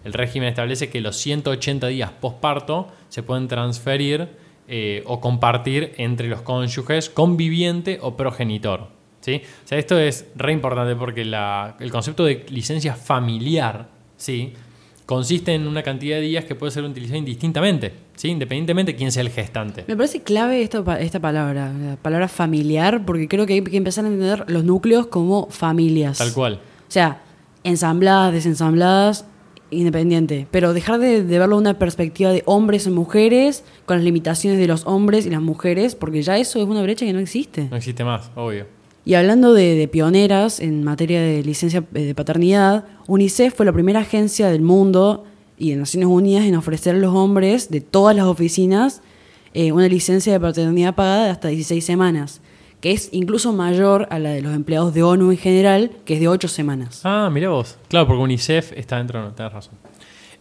El 0.04 0.12
régimen 0.12 0.50
establece 0.50 0.90
que 0.90 1.00
los 1.00 1.16
180 1.16 1.86
días 1.86 2.12
posparto 2.12 2.88
se 3.08 3.22
pueden 3.22 3.48
transferir 3.48 4.28
eh, 4.68 5.02
o 5.06 5.22
compartir 5.22 5.94
entre 5.96 6.28
los 6.28 6.42
cónyuges, 6.42 7.08
conviviente 7.08 7.98
o 8.02 8.14
progenitor. 8.14 8.88
¿sí? 9.22 9.40
O 9.64 9.66
sea, 9.66 9.78
esto 9.78 9.98
es 9.98 10.26
re 10.36 10.52
importante 10.52 10.96
porque 10.96 11.22
el 11.22 11.90
concepto 11.90 12.26
de 12.26 12.44
licencia 12.50 12.94
familiar 12.94 13.88
¿sí? 14.18 14.52
Consiste 15.08 15.54
en 15.54 15.66
una 15.66 15.82
cantidad 15.82 16.18
de 16.18 16.22
días 16.22 16.44
que 16.44 16.54
puede 16.54 16.70
ser 16.70 16.84
utilizada 16.84 17.16
indistintamente, 17.16 17.94
¿sí? 18.14 18.28
independientemente 18.28 18.92
de 18.92 18.98
quién 18.98 19.10
sea 19.10 19.22
el 19.22 19.30
gestante. 19.30 19.86
Me 19.88 19.96
parece 19.96 20.20
clave 20.22 20.60
esta, 20.60 21.00
esta 21.00 21.18
palabra, 21.18 21.72
la 21.72 21.96
palabra 21.96 22.28
familiar, 22.28 23.06
porque 23.06 23.26
creo 23.26 23.46
que 23.46 23.54
hay 23.54 23.62
que 23.62 23.78
empezar 23.78 24.04
a 24.04 24.08
entender 24.08 24.44
los 24.48 24.64
núcleos 24.64 25.06
como 25.06 25.48
familias. 25.48 26.18
Tal 26.18 26.34
cual. 26.34 26.56
O 26.56 26.90
sea, 26.90 27.22
ensambladas, 27.64 28.34
desensambladas, 28.34 29.24
independiente. 29.70 30.46
Pero 30.50 30.74
dejar 30.74 30.98
de, 30.98 31.24
de 31.24 31.38
verlo 31.38 31.56
de 31.56 31.62
una 31.62 31.78
perspectiva 31.78 32.30
de 32.30 32.42
hombres 32.44 32.86
y 32.86 32.90
mujeres, 32.90 33.64
con 33.86 33.96
las 33.96 34.04
limitaciones 34.04 34.58
de 34.58 34.66
los 34.66 34.86
hombres 34.86 35.24
y 35.24 35.30
las 35.30 35.40
mujeres, 35.40 35.94
porque 35.94 36.20
ya 36.20 36.36
eso 36.36 36.60
es 36.60 36.68
una 36.68 36.82
brecha 36.82 37.06
que 37.06 37.14
no 37.14 37.20
existe. 37.20 37.68
No 37.70 37.78
existe 37.78 38.04
más, 38.04 38.30
obvio. 38.34 38.77
Y 39.08 39.14
hablando 39.14 39.54
de, 39.54 39.88
pioneras 39.90 40.60
en 40.60 40.84
materia 40.84 41.22
de 41.22 41.42
licencia 41.42 41.82
eh, 41.94 42.00
de 42.00 42.14
paternidad, 42.14 42.84
UNICEF 43.06 43.54
fue 43.54 43.64
la 43.64 43.72
primera 43.72 44.00
agencia 44.00 44.50
del 44.50 44.60
mundo 44.60 45.24
y 45.56 45.70
de 45.70 45.76
Naciones 45.76 46.10
Unidas 46.10 46.44
en 46.44 46.54
ofrecer 46.54 46.94
a 46.94 46.98
los 46.98 47.14
hombres 47.14 47.70
de 47.70 47.80
todas 47.80 48.14
las 48.14 48.26
oficinas 48.26 49.00
eh, 49.54 49.72
una 49.72 49.88
licencia 49.88 50.34
de 50.34 50.38
paternidad 50.38 50.94
pagada 50.94 51.24
de 51.24 51.30
hasta 51.30 51.48
16 51.48 51.82
semanas, 51.82 52.42
que 52.82 52.92
es 52.92 53.08
incluso 53.12 53.54
mayor 53.54 54.08
a 54.10 54.18
la 54.18 54.28
de 54.28 54.42
los 54.42 54.54
empleados 54.54 54.92
de 54.92 55.02
ONU 55.02 55.30
en 55.30 55.38
general, 55.38 55.90
que 56.04 56.12
es 56.12 56.20
de 56.20 56.28
8 56.28 56.46
semanas. 56.46 57.00
Ah, 57.04 57.30
mira 57.32 57.48
vos. 57.48 57.78
Claro, 57.88 58.06
porque 58.08 58.22
UNICEF 58.22 58.72
está 58.72 58.98
dentro, 58.98 59.22
no, 59.22 59.32
tenés 59.32 59.54
razón. 59.54 59.72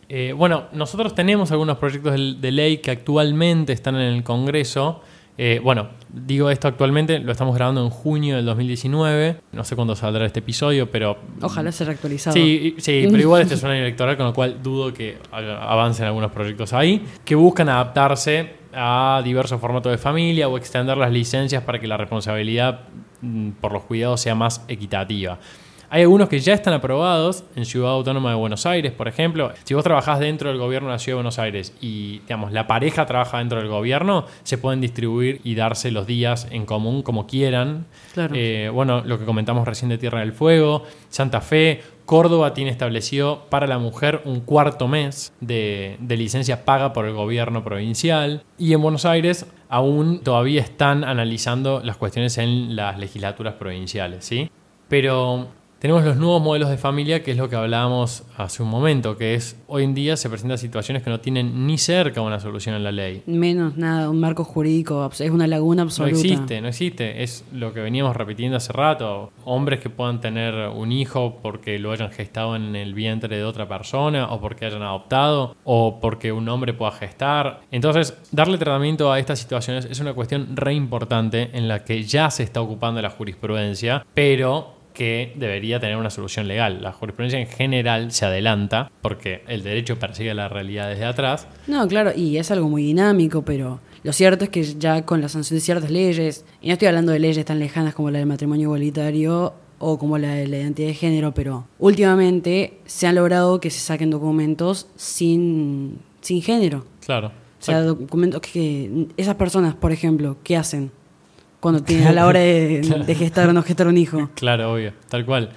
Eh, 0.10 0.34
bueno, 0.34 0.66
nosotros 0.74 1.16
tenemos 1.16 1.54
algunos 1.54 1.78
proyectos 1.78 2.16
de 2.42 2.52
ley 2.52 2.80
que 2.80 2.92
actualmente 2.92 3.72
están 3.72 3.96
en 3.96 4.14
el 4.14 4.24
Congreso. 4.26 5.00
Eh, 5.40 5.62
bueno, 5.64 5.90
digo 6.12 6.50
esto 6.50 6.68
actualmente, 6.68 7.20
lo 7.20 7.32
estamos 7.32 7.56
grabando 7.56 7.84
en 7.84 7.90
junio 7.90 8.36
del 8.38 8.46
2019. 8.46 9.42
No 9.52 9.64
sé 9.64 9.76
cuándo 9.76 9.96
saldrá 9.96 10.26
este 10.26 10.40
episodio, 10.40 10.90
pero. 10.90 11.18
Ojalá 11.42 11.72
ser 11.72 11.90
actualizado. 11.90 12.34
Sí, 12.34 12.76
sí, 12.80 13.08
pero 13.12 13.22
igual 13.22 13.44
este 13.44 13.54
es 13.54 13.64
un 13.64 13.70
año 13.70 13.82
electoral, 13.82 14.18
con 14.18 14.26
lo 14.26 14.34
cual 14.34 14.62
dudo 14.64 14.94
que 14.94 15.18
avancen 15.32 16.06
algunos 16.06 16.32
proyectos 16.32 16.74
ahí, 16.74 17.06
que 17.24 17.36
buscan 17.36 17.70
adaptarse 17.70 18.56
a 18.74 19.22
diversos 19.24 19.62
formatos 19.62 19.92
de 19.92 19.98
familia 19.98 20.48
o 20.48 20.58
extender 20.58 20.98
las 20.98 21.12
licencias 21.12 21.64
para 21.64 21.80
que 21.80 21.88
la 21.88 21.98
responsabilidad 21.98 22.82
mm, 23.22 23.52
por 23.62 23.72
los 23.74 23.84
cuidados 23.84 24.22
sea 24.22 24.34
más 24.34 24.66
equitativa. 24.68 25.40
Hay 25.90 26.02
algunos 26.02 26.28
que 26.28 26.40
ya 26.40 26.54
están 26.54 26.74
aprobados 26.74 27.46
en 27.56 27.66
Ciudad 27.66 27.92
Autónoma 27.92 28.32
de 28.32 28.36
Buenos 28.36 28.66
Aires, 28.66 28.92
por 28.92 29.08
ejemplo. 29.08 29.54
Si 29.64 29.74
vos 29.74 29.86
trabajás 29.86 30.20
dentro 30.20 30.50
del 30.50 30.58
gobierno 30.58 30.90
de 30.90 30.96
la 30.96 31.00
Ciudad 31.00 31.14
de 31.14 31.24
Buenos 31.24 31.40
Aires 31.40 31.74
y, 31.80 32.20
digamos, 32.20 32.52
la 32.52 32.68
pareja 32.68 33.06
trabaja 33.06 33.38
dentro 33.38 33.60
del 33.60 33.70
gobierno, 33.70 34.26
se 34.44 34.58
pueden 34.58 34.82
distribuir 34.82 35.40
y 35.46 35.56
darse 35.56 35.92
los 35.92 36.06
días 36.06 36.48
en 36.52 36.66
común 36.66 37.04
como 37.04 37.26
quieran. 37.26 37.86
Claro. 38.14 38.36
Eh, 38.36 38.70
bueno, 38.74 39.02
lo 39.06 39.18
que 39.18 39.24
comentamos 39.24 39.66
recién 39.66 39.88
de 39.88 39.98
Tierra 39.98 40.20
del 40.20 40.34
Fuego, 40.34 40.84
Santa 41.08 41.40
Fe, 41.40 41.82
Córdoba 42.06 42.54
tiene 42.54 42.72
establecido 42.72 43.46
para 43.50 43.66
la 43.66 43.80
mujer 43.80 44.22
un 44.26 44.42
cuarto 44.42 44.90
mes 44.90 45.34
de, 45.40 45.96
de 46.00 46.18
licencia 46.18 46.66
paga 46.66 46.92
por 46.92 47.06
el 47.06 47.14
gobierno 47.14 47.64
provincial. 47.64 48.44
Y 48.58 48.74
en 48.74 48.82
Buenos 48.82 49.06
Aires 49.06 49.46
aún 49.70 50.20
todavía 50.20 50.62
están 50.62 51.06
analizando 51.06 51.82
las 51.82 51.96
cuestiones 51.96 52.38
en 52.38 52.76
las 52.76 53.00
legislaturas 53.00 53.54
provinciales, 53.54 54.26
¿sí? 54.26 54.50
Pero 54.90 55.48
Tenemos 55.80 56.04
los 56.04 56.18
nuevos 56.18 56.42
modelos 56.42 56.72
de 56.72 56.78
familia, 56.78 57.22
que 57.22 57.32
es 57.32 57.38
lo 57.38 57.50
que 57.50 57.56
hablábamos 57.56 58.24
hace 58.36 58.64
un 58.64 58.70
momento, 58.70 59.16
que 59.16 59.36
es 59.36 59.62
hoy 59.68 59.84
en 59.84 59.94
día 59.94 60.18
se 60.18 60.28
presentan 60.28 60.58
situaciones 60.58 61.04
que 61.04 61.12
no 61.12 61.20
tienen 61.20 61.68
ni 61.68 61.78
cerca 61.78 62.22
una 62.22 62.40
solución 62.40 62.74
en 62.74 62.84
la 62.84 62.92
ley. 62.92 63.22
Menos 63.28 63.78
nada, 63.78 64.10
un 64.10 64.20
marco 64.20 64.44
jurídico, 64.44 65.08
es 65.12 65.30
una 65.30 65.46
laguna 65.46 65.84
absoluta. 65.84 66.14
No 66.14 66.20
existe, 66.20 66.62
no 66.62 66.68
existe. 66.68 67.22
Es 67.22 67.46
lo 67.54 67.74
que 67.74 67.82
veníamos 67.82 68.16
repitiendo 68.16 68.58
hace 68.58 68.74
rato. 68.74 69.32
Hombres 69.46 69.80
que 69.80 69.92
puedan 69.92 70.20
tener 70.20 70.70
un 70.70 70.92
hijo 70.92 71.38
porque 71.44 71.78
lo 71.78 71.92
hayan 71.92 72.10
gestado 72.10 72.56
en 72.56 72.76
el 72.76 72.96
vientre 72.96 73.38
de 73.38 73.44
otra 73.44 73.68
persona, 73.68 74.32
o 74.32 74.42
porque 74.42 74.66
hayan 74.66 74.82
adoptado, 74.82 75.56
o 75.64 76.00
porque 76.00 76.32
un 76.32 76.50
hombre 76.50 76.74
pueda 76.74 76.92
gestar. 76.92 77.62
Entonces, 77.72 78.18
darle 78.32 78.58
tratamiento 78.58 79.12
a 79.12 79.20
estas 79.20 79.38
situaciones 79.38 79.86
es 79.86 80.00
una 80.00 80.14
cuestión 80.14 80.56
re 80.58 80.74
importante 80.74 81.52
en 81.54 81.68
la 81.68 81.84
que 81.84 82.02
ya 82.02 82.32
se 82.32 82.42
está 82.42 82.62
ocupando 82.62 83.00
la 83.00 83.12
jurisprudencia, 83.12 84.04
pero 84.16 84.77
que 84.98 85.32
debería 85.36 85.80
tener 85.80 85.96
una 85.96 86.10
solución 86.10 86.48
legal. 86.48 86.82
La 86.82 86.92
jurisprudencia 86.92 87.40
en 87.40 87.46
general 87.46 88.12
se 88.12 88.26
adelanta 88.26 88.92
porque 89.04 89.44
el 89.48 89.62
derecho 89.62 90.00
persigue 90.00 90.34
la 90.34 90.50
realidad 90.50 90.90
desde 90.90 91.06
atrás. 91.06 91.48
No, 91.68 91.88
claro, 91.88 92.14
y 92.16 92.38
es 92.38 92.50
algo 92.50 92.68
muy 92.68 92.82
dinámico, 92.82 93.44
pero 93.44 93.80
lo 94.02 94.12
cierto 94.12 94.46
es 94.46 94.50
que 94.50 94.64
ya 94.64 95.06
con 95.06 95.22
la 95.22 95.30
sanción 95.30 95.58
de 95.58 95.62
ciertas 95.62 95.92
leyes, 95.92 96.46
y 96.64 96.68
no 96.68 96.74
estoy 96.74 96.88
hablando 96.88 97.12
de 97.12 97.20
leyes 97.20 97.46
tan 97.46 97.60
lejanas 97.60 97.94
como 97.94 98.10
la 98.10 98.18
del 98.18 98.28
matrimonio 98.28 98.64
igualitario 98.64 99.54
o 99.78 100.00
como 100.00 100.18
la 100.18 100.34
de 100.34 100.48
la 100.48 100.58
identidad 100.58 100.88
de 100.88 100.96
género, 100.96 101.32
pero 101.32 101.68
últimamente 101.78 102.80
se 102.88 103.06
han 103.06 103.14
logrado 103.14 103.60
que 103.60 103.70
se 103.70 103.80
saquen 103.80 104.10
documentos 104.10 104.88
sin, 104.96 106.00
sin 106.22 106.42
género. 106.42 106.86
Claro. 107.06 107.28
O 107.28 107.64
sea, 107.64 107.84
documentos 107.84 108.42
que 108.42 109.08
esas 109.16 109.36
personas, 109.36 109.76
por 109.76 109.92
ejemplo, 109.92 110.38
¿qué 110.44 110.58
hacen? 110.58 110.92
Cuando 111.60 111.82
tiene 111.82 112.08
a 112.08 112.12
la 112.12 112.28
hora 112.28 112.40
de, 112.40 113.16
gestar 113.18 113.50
o 113.50 113.54
no 113.54 113.64
gestar 113.64 113.88
un 113.88 113.98
hijo. 113.98 114.30
Claro, 114.36 114.74
obvio, 114.74 114.94
tal 115.10 115.26
cual. 115.26 115.50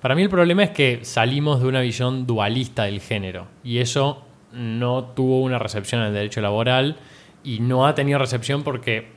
Para 0.00 0.14
mí 0.14 0.22
el 0.22 0.28
problema 0.28 0.62
es 0.62 0.70
que 0.70 1.00
salimos 1.02 1.60
de 1.60 1.66
una 1.66 1.80
visión 1.80 2.26
dualista 2.26 2.84
del 2.84 3.00
género 3.00 3.46
y 3.64 3.78
eso 3.78 4.22
no 4.52 5.04
tuvo 5.04 5.42
una 5.42 5.58
recepción 5.58 6.02
en 6.02 6.08
el 6.08 6.14
derecho 6.14 6.40
laboral 6.40 6.96
y 7.42 7.60
no 7.60 7.86
ha 7.86 7.94
tenido 7.94 8.18
recepción 8.18 8.62
porque 8.62 9.08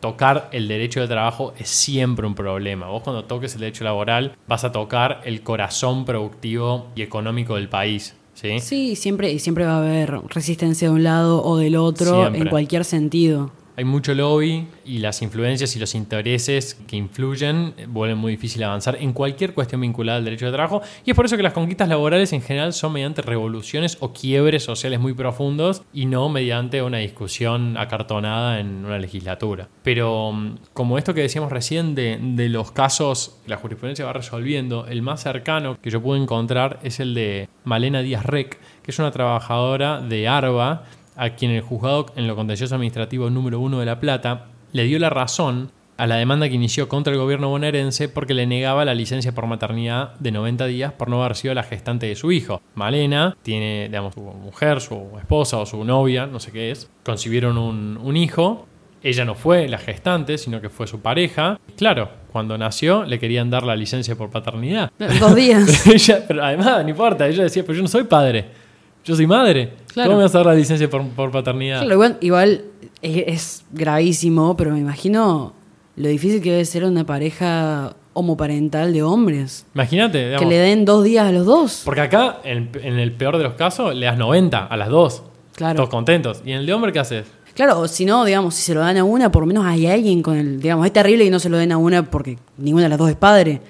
tocar 0.00 0.48
el 0.52 0.66
derecho 0.66 1.00
de 1.00 1.08
trabajo 1.08 1.52
es 1.58 1.68
siempre 1.68 2.26
un 2.26 2.34
problema. 2.34 2.86
Vos 2.88 3.02
cuando 3.02 3.24
toques 3.24 3.54
el 3.54 3.60
derecho 3.60 3.84
laboral 3.84 4.36
vas 4.46 4.64
a 4.64 4.72
tocar 4.72 5.20
el 5.24 5.42
corazón 5.42 6.04
productivo 6.04 6.88
y 6.94 7.02
económico 7.02 7.56
del 7.56 7.68
país. 7.68 8.16
Sí, 8.32 8.60
sí 8.60 8.96
siempre, 8.96 9.30
y 9.30 9.38
siempre 9.38 9.66
va 9.66 9.74
a 9.74 9.78
haber 9.78 10.20
resistencia 10.28 10.88
de 10.88 10.94
un 10.94 11.02
lado 11.02 11.42
o 11.42 11.58
del 11.58 11.76
otro 11.76 12.32
en 12.32 12.48
cualquier 12.48 12.86
sentido 12.86 13.50
hay 13.76 13.84
mucho 13.84 14.14
lobby 14.14 14.66
y 14.84 14.98
las 14.98 15.22
influencias 15.22 15.74
y 15.76 15.78
los 15.78 15.94
intereses 15.94 16.74
que 16.86 16.96
influyen 16.96 17.74
vuelven 17.88 18.18
muy 18.18 18.32
difícil 18.32 18.62
avanzar 18.62 18.96
en 19.00 19.12
cualquier 19.12 19.54
cuestión 19.54 19.80
vinculada 19.80 20.18
al 20.18 20.24
derecho 20.24 20.46
de 20.46 20.52
trabajo 20.52 20.82
y 21.04 21.10
es 21.10 21.16
por 21.16 21.26
eso 21.26 21.36
que 21.36 21.42
las 21.42 21.52
conquistas 21.52 21.88
laborales 21.88 22.32
en 22.32 22.42
general 22.42 22.72
son 22.72 22.92
mediante 22.92 23.22
revoluciones 23.22 23.96
o 24.00 24.12
quiebres 24.12 24.64
sociales 24.64 25.00
muy 25.00 25.14
profundos 25.14 25.82
y 25.92 26.06
no 26.06 26.28
mediante 26.28 26.82
una 26.82 26.98
discusión 26.98 27.76
acartonada 27.76 28.60
en 28.60 28.84
una 28.84 28.98
legislatura. 28.98 29.68
Pero 29.82 30.32
mm, 30.32 30.58
como 30.72 30.98
esto 30.98 31.14
que 31.14 31.22
decíamos 31.22 31.52
recién 31.52 31.94
de, 31.94 32.18
de 32.20 32.48
los 32.48 32.72
casos 32.72 33.40
que 33.44 33.50
la 33.50 33.56
jurisprudencia 33.56 34.04
va 34.04 34.12
resolviendo, 34.12 34.86
el 34.86 35.02
más 35.02 35.22
cercano 35.22 35.78
que 35.80 35.90
yo 35.90 36.02
pude 36.02 36.20
encontrar 36.20 36.78
es 36.82 37.00
el 37.00 37.14
de 37.14 37.48
Malena 37.64 38.02
Díaz 38.02 38.24
Rec, 38.24 38.58
que 38.82 38.90
es 38.90 38.98
una 38.98 39.10
trabajadora 39.10 40.00
de 40.00 40.28
ARBA 40.28 40.84
a 41.20 41.34
quien 41.34 41.50
el 41.50 41.60
juzgado 41.60 42.06
en 42.16 42.26
lo 42.26 42.34
contencioso 42.34 42.74
administrativo 42.74 43.28
número 43.28 43.60
uno 43.60 43.78
de 43.78 43.84
La 43.84 44.00
Plata 44.00 44.46
le 44.72 44.84
dio 44.84 44.98
la 44.98 45.10
razón 45.10 45.70
a 45.98 46.06
la 46.06 46.16
demanda 46.16 46.48
que 46.48 46.54
inició 46.54 46.88
contra 46.88 47.12
el 47.12 47.18
gobierno 47.18 47.50
bonaerense 47.50 48.08
porque 48.08 48.32
le 48.32 48.46
negaba 48.46 48.86
la 48.86 48.94
licencia 48.94 49.34
por 49.34 49.46
maternidad 49.46 50.14
de 50.18 50.32
90 50.32 50.64
días 50.64 50.94
por 50.94 51.10
no 51.10 51.22
haber 51.22 51.36
sido 51.36 51.52
la 51.52 51.62
gestante 51.62 52.06
de 52.06 52.16
su 52.16 52.32
hijo. 52.32 52.62
Malena 52.74 53.36
tiene, 53.42 53.88
digamos, 53.88 54.14
su 54.14 54.22
mujer, 54.22 54.80
su 54.80 55.10
esposa 55.18 55.58
o 55.58 55.66
su 55.66 55.84
novia, 55.84 56.26
no 56.26 56.40
sé 56.40 56.52
qué 56.52 56.70
es, 56.70 56.88
concibieron 57.04 57.58
un, 57.58 58.16
hijo. 58.16 58.66
Ella 59.02 59.26
no 59.26 59.34
fue 59.34 59.68
la 59.68 59.76
gestante, 59.76 60.38
sino 60.38 60.62
que 60.62 60.70
fue 60.70 60.86
su 60.86 61.00
pareja. 61.00 61.60
Claro, 61.76 62.08
cuando 62.32 62.56
nació 62.56 63.04
le 63.04 63.18
querían 63.18 63.50
dar 63.50 63.64
la 63.64 63.76
licencia 63.76 64.16
por 64.16 64.30
paternidad. 64.30 64.90
Dos 65.20 65.34
días. 65.34 65.84
pero 66.28 66.42
además, 66.42 66.82
no 66.82 66.88
importa, 66.88 67.28
ella 67.28 67.42
decía, 67.42 67.62
pero 67.62 67.74
yo 67.74 67.82
no 67.82 67.88
soy 67.88 68.04
padre. 68.04 68.59
Yo 69.04 69.16
soy 69.16 69.26
madre. 69.26 69.74
¿Cómo 69.94 70.16
me 70.16 70.22
vas 70.22 70.34
a 70.34 70.38
dar 70.38 70.46
la 70.48 70.54
licencia 70.54 70.88
por, 70.88 71.30
paternidad? 71.30 71.82
igual, 72.20 72.64
es, 73.02 73.64
gravísimo, 73.72 74.56
pero 74.56 74.72
me 74.72 74.78
imagino 74.78 75.54
lo 75.96 76.08
difícil 76.08 76.40
que 76.42 76.50
debe 76.50 76.64
ser 76.64 76.84
una 76.84 77.04
pareja 77.04 77.94
homoparental 78.12 78.92
de 78.92 79.02
hombres. 79.02 79.66
Imagínate. 79.74 80.36
Que 80.38 80.46
le 80.46 80.56
den 80.56 80.84
dos 80.84 81.04
días 81.04 81.26
a 81.26 81.32
los 81.32 81.46
dos. 81.46 81.82
Porque 81.84 82.02
acá, 82.02 82.38
en, 82.44 82.70
el 82.74 83.12
peor 83.12 83.38
de 83.38 83.44
los 83.44 83.54
casos, 83.54 83.94
le 83.94 84.06
das 84.06 84.18
90 84.18 84.66
a 84.66 84.76
las 84.76 84.88
dos. 84.88 85.22
Claro. 85.54 85.76
Todos 85.76 85.88
contentos. 85.88 86.42
¿Y 86.44 86.52
en 86.52 86.58
el 86.58 86.66
de 86.66 86.72
hombre 86.74 86.92
qué 86.92 87.00
haces? 87.00 87.26
Claro, 87.54 87.88
si 87.88 88.04
no, 88.04 88.24
digamos, 88.24 88.54
si 88.54 88.62
se 88.62 88.74
lo 88.74 88.80
dan 88.80 88.96
a 88.96 89.04
una, 89.04 89.30
por 89.30 89.42
lo 89.42 89.46
menos 89.46 89.66
hay 89.66 89.86
alguien 89.86 90.22
con 90.22 90.36
el. 90.36 90.60
Digamos, 90.60 90.86
es 90.86 90.92
terrible 90.92 91.24
que 91.24 91.30
no 91.30 91.38
se 91.38 91.48
lo 91.48 91.58
den 91.58 91.72
a 91.72 91.78
una 91.78 92.04
porque 92.04 92.38
ninguna 92.56 92.84
de 92.84 92.90
las 92.90 92.98
dos 92.98 93.10
es 93.10 93.16
padre. 93.16 93.60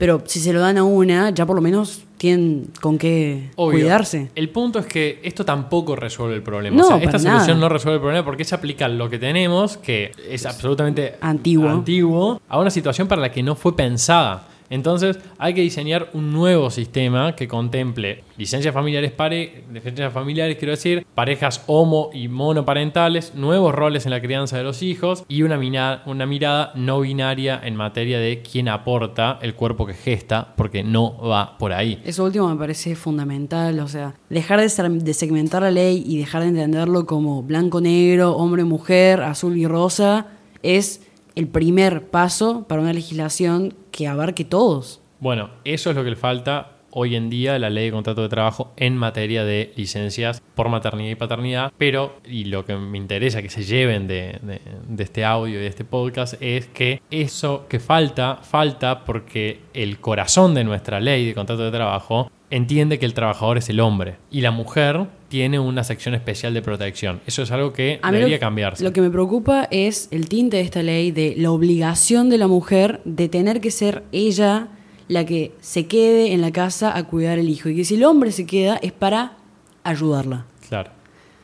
Pero 0.00 0.22
si 0.24 0.40
se 0.40 0.54
lo 0.54 0.60
dan 0.60 0.78
a 0.78 0.84
una, 0.84 1.28
ya 1.28 1.44
por 1.44 1.54
lo 1.54 1.60
menos 1.60 2.04
tienen 2.16 2.68
con 2.80 2.96
qué 2.96 3.50
cuidarse. 3.54 4.30
El 4.34 4.48
punto 4.48 4.78
es 4.78 4.86
que 4.86 5.20
esto 5.22 5.44
tampoco 5.44 5.94
resuelve 5.94 6.36
el 6.36 6.42
problema. 6.42 6.82
o 6.82 6.86
sea, 6.86 6.96
esta 6.96 7.18
solución 7.18 7.60
no 7.60 7.68
resuelve 7.68 7.96
el 7.96 8.00
problema 8.00 8.24
porque 8.24 8.46
se 8.46 8.54
aplica 8.54 8.88
lo 8.88 9.10
que 9.10 9.18
tenemos, 9.18 9.76
que 9.76 10.12
es 10.26 10.46
absolutamente 10.46 11.16
antiguo. 11.20 11.68
antiguo, 11.68 12.40
a 12.48 12.58
una 12.58 12.70
situación 12.70 13.08
para 13.08 13.20
la 13.20 13.30
que 13.30 13.42
no 13.42 13.54
fue 13.54 13.76
pensada. 13.76 14.48
Entonces 14.70 15.18
hay 15.38 15.52
que 15.52 15.62
diseñar 15.62 16.10
un 16.14 16.32
nuevo 16.32 16.70
sistema 16.70 17.34
que 17.34 17.48
contemple 17.48 18.22
licencias 18.36 18.72
familiares, 18.72 19.10
pare, 19.10 19.64
licencias 19.72 20.12
familiares, 20.12 20.56
quiero 20.56 20.70
decir, 20.70 21.04
parejas 21.14 21.64
homo 21.66 22.10
y 22.14 22.28
monoparentales, 22.28 23.34
nuevos 23.34 23.74
roles 23.74 24.06
en 24.06 24.12
la 24.12 24.22
crianza 24.22 24.56
de 24.56 24.62
los 24.62 24.82
hijos 24.82 25.24
y 25.28 25.42
una, 25.42 25.58
mirada, 25.58 26.02
una 26.06 26.24
mirada 26.24 26.72
no 26.76 27.00
binaria 27.00 27.60
en 27.62 27.74
materia 27.74 28.20
de 28.20 28.42
quién 28.42 28.68
aporta 28.68 29.38
el 29.42 29.54
cuerpo 29.54 29.86
que 29.86 29.94
gesta, 29.94 30.54
porque 30.56 30.84
no 30.84 31.18
va 31.18 31.58
por 31.58 31.72
ahí. 31.72 32.00
Eso 32.04 32.24
último 32.24 32.48
me 32.48 32.56
parece 32.56 32.94
fundamental, 32.94 33.80
o 33.80 33.88
sea, 33.88 34.14
dejar 34.28 34.60
de, 34.60 34.88
de 35.00 35.14
segmentar 35.14 35.62
la 35.62 35.72
ley 35.72 36.02
y 36.06 36.18
dejar 36.18 36.42
de 36.42 36.48
entenderlo 36.48 37.06
como 37.06 37.42
blanco-negro, 37.42 38.36
hombre-mujer, 38.36 39.20
azul 39.22 39.56
y 39.56 39.66
rosa, 39.66 40.28
es 40.62 41.02
el 41.34 41.48
primer 41.48 42.08
paso 42.10 42.66
para 42.68 42.82
una 42.82 42.92
legislación 42.92 43.74
que 43.90 44.08
abarque 44.08 44.44
todos. 44.44 45.00
Bueno, 45.20 45.50
eso 45.64 45.90
es 45.90 45.96
lo 45.96 46.04
que 46.04 46.10
le 46.10 46.16
falta 46.16 46.76
hoy 46.92 47.16
en 47.16 47.30
día 47.30 47.58
la 47.58 47.70
ley 47.70 47.86
de 47.86 47.92
contrato 47.92 48.22
de 48.22 48.28
trabajo 48.28 48.72
en 48.76 48.96
materia 48.96 49.44
de 49.44 49.72
licencias 49.76 50.42
por 50.54 50.68
maternidad 50.68 51.10
y 51.10 51.14
paternidad, 51.14 51.72
pero, 51.78 52.16
y 52.24 52.44
lo 52.44 52.64
que 52.64 52.76
me 52.76 52.98
interesa 52.98 53.42
que 53.42 53.48
se 53.48 53.62
lleven 53.62 54.06
de, 54.06 54.38
de, 54.42 55.02
este 55.02 55.24
audio 55.24 55.58
y 55.58 55.62
de 55.62 55.68
este 55.68 55.84
podcast 55.84 56.34
es 56.40 56.66
que 56.66 57.02
eso 57.10 57.66
que 57.68 57.80
falta, 57.80 58.36
falta 58.42 59.04
porque 59.04 59.60
el 59.72 60.00
corazón 60.00 60.54
de 60.54 60.64
nuestra 60.64 61.00
ley 61.00 61.26
de 61.26 61.34
contrato 61.34 61.62
de 61.62 61.70
trabajo 61.70 62.30
entiende 62.50 62.98
que 62.98 63.06
el 63.06 63.14
trabajador 63.14 63.58
es 63.58 63.68
el 63.68 63.80
hombre 63.80 64.16
y 64.30 64.40
la 64.40 64.50
mujer 64.50 65.06
tiene 65.30 65.60
una 65.60 65.84
sección 65.84 66.14
especial 66.14 66.52
de 66.52 66.60
protección. 66.60 67.20
Eso 67.24 67.42
es 67.42 67.52
algo 67.52 67.72
que 67.72 68.00
debería 68.02 68.40
cambiarse. 68.40 68.82
Lo 68.82 68.92
que 68.92 69.00
me 69.00 69.10
preocupa 69.10 69.68
es 69.70 70.08
el 70.10 70.28
tinte 70.28 70.56
de 70.56 70.64
esta 70.64 70.82
ley 70.82 71.12
de 71.12 71.34
la 71.38 71.52
obligación 71.52 72.28
de 72.28 72.36
la 72.36 72.48
mujer 72.48 73.00
de 73.04 73.28
tener 73.28 73.60
que 73.60 73.70
ser 73.70 74.02
ella 74.10 74.68
la 75.06 75.24
que 75.24 75.52
se 75.60 75.86
quede 75.86 76.32
en 76.32 76.40
la 76.40 76.50
casa 76.50 76.96
a 76.96 77.04
cuidar 77.04 77.38
el 77.38 77.48
hijo 77.48 77.68
y 77.68 77.76
que 77.76 77.84
si 77.84 77.94
el 77.94 78.04
hombre 78.04 78.32
se 78.32 78.44
queda 78.44 78.76
es 78.82 78.90
para 78.90 79.36
ayudarla. 79.84 80.46
Claro. 80.68 80.90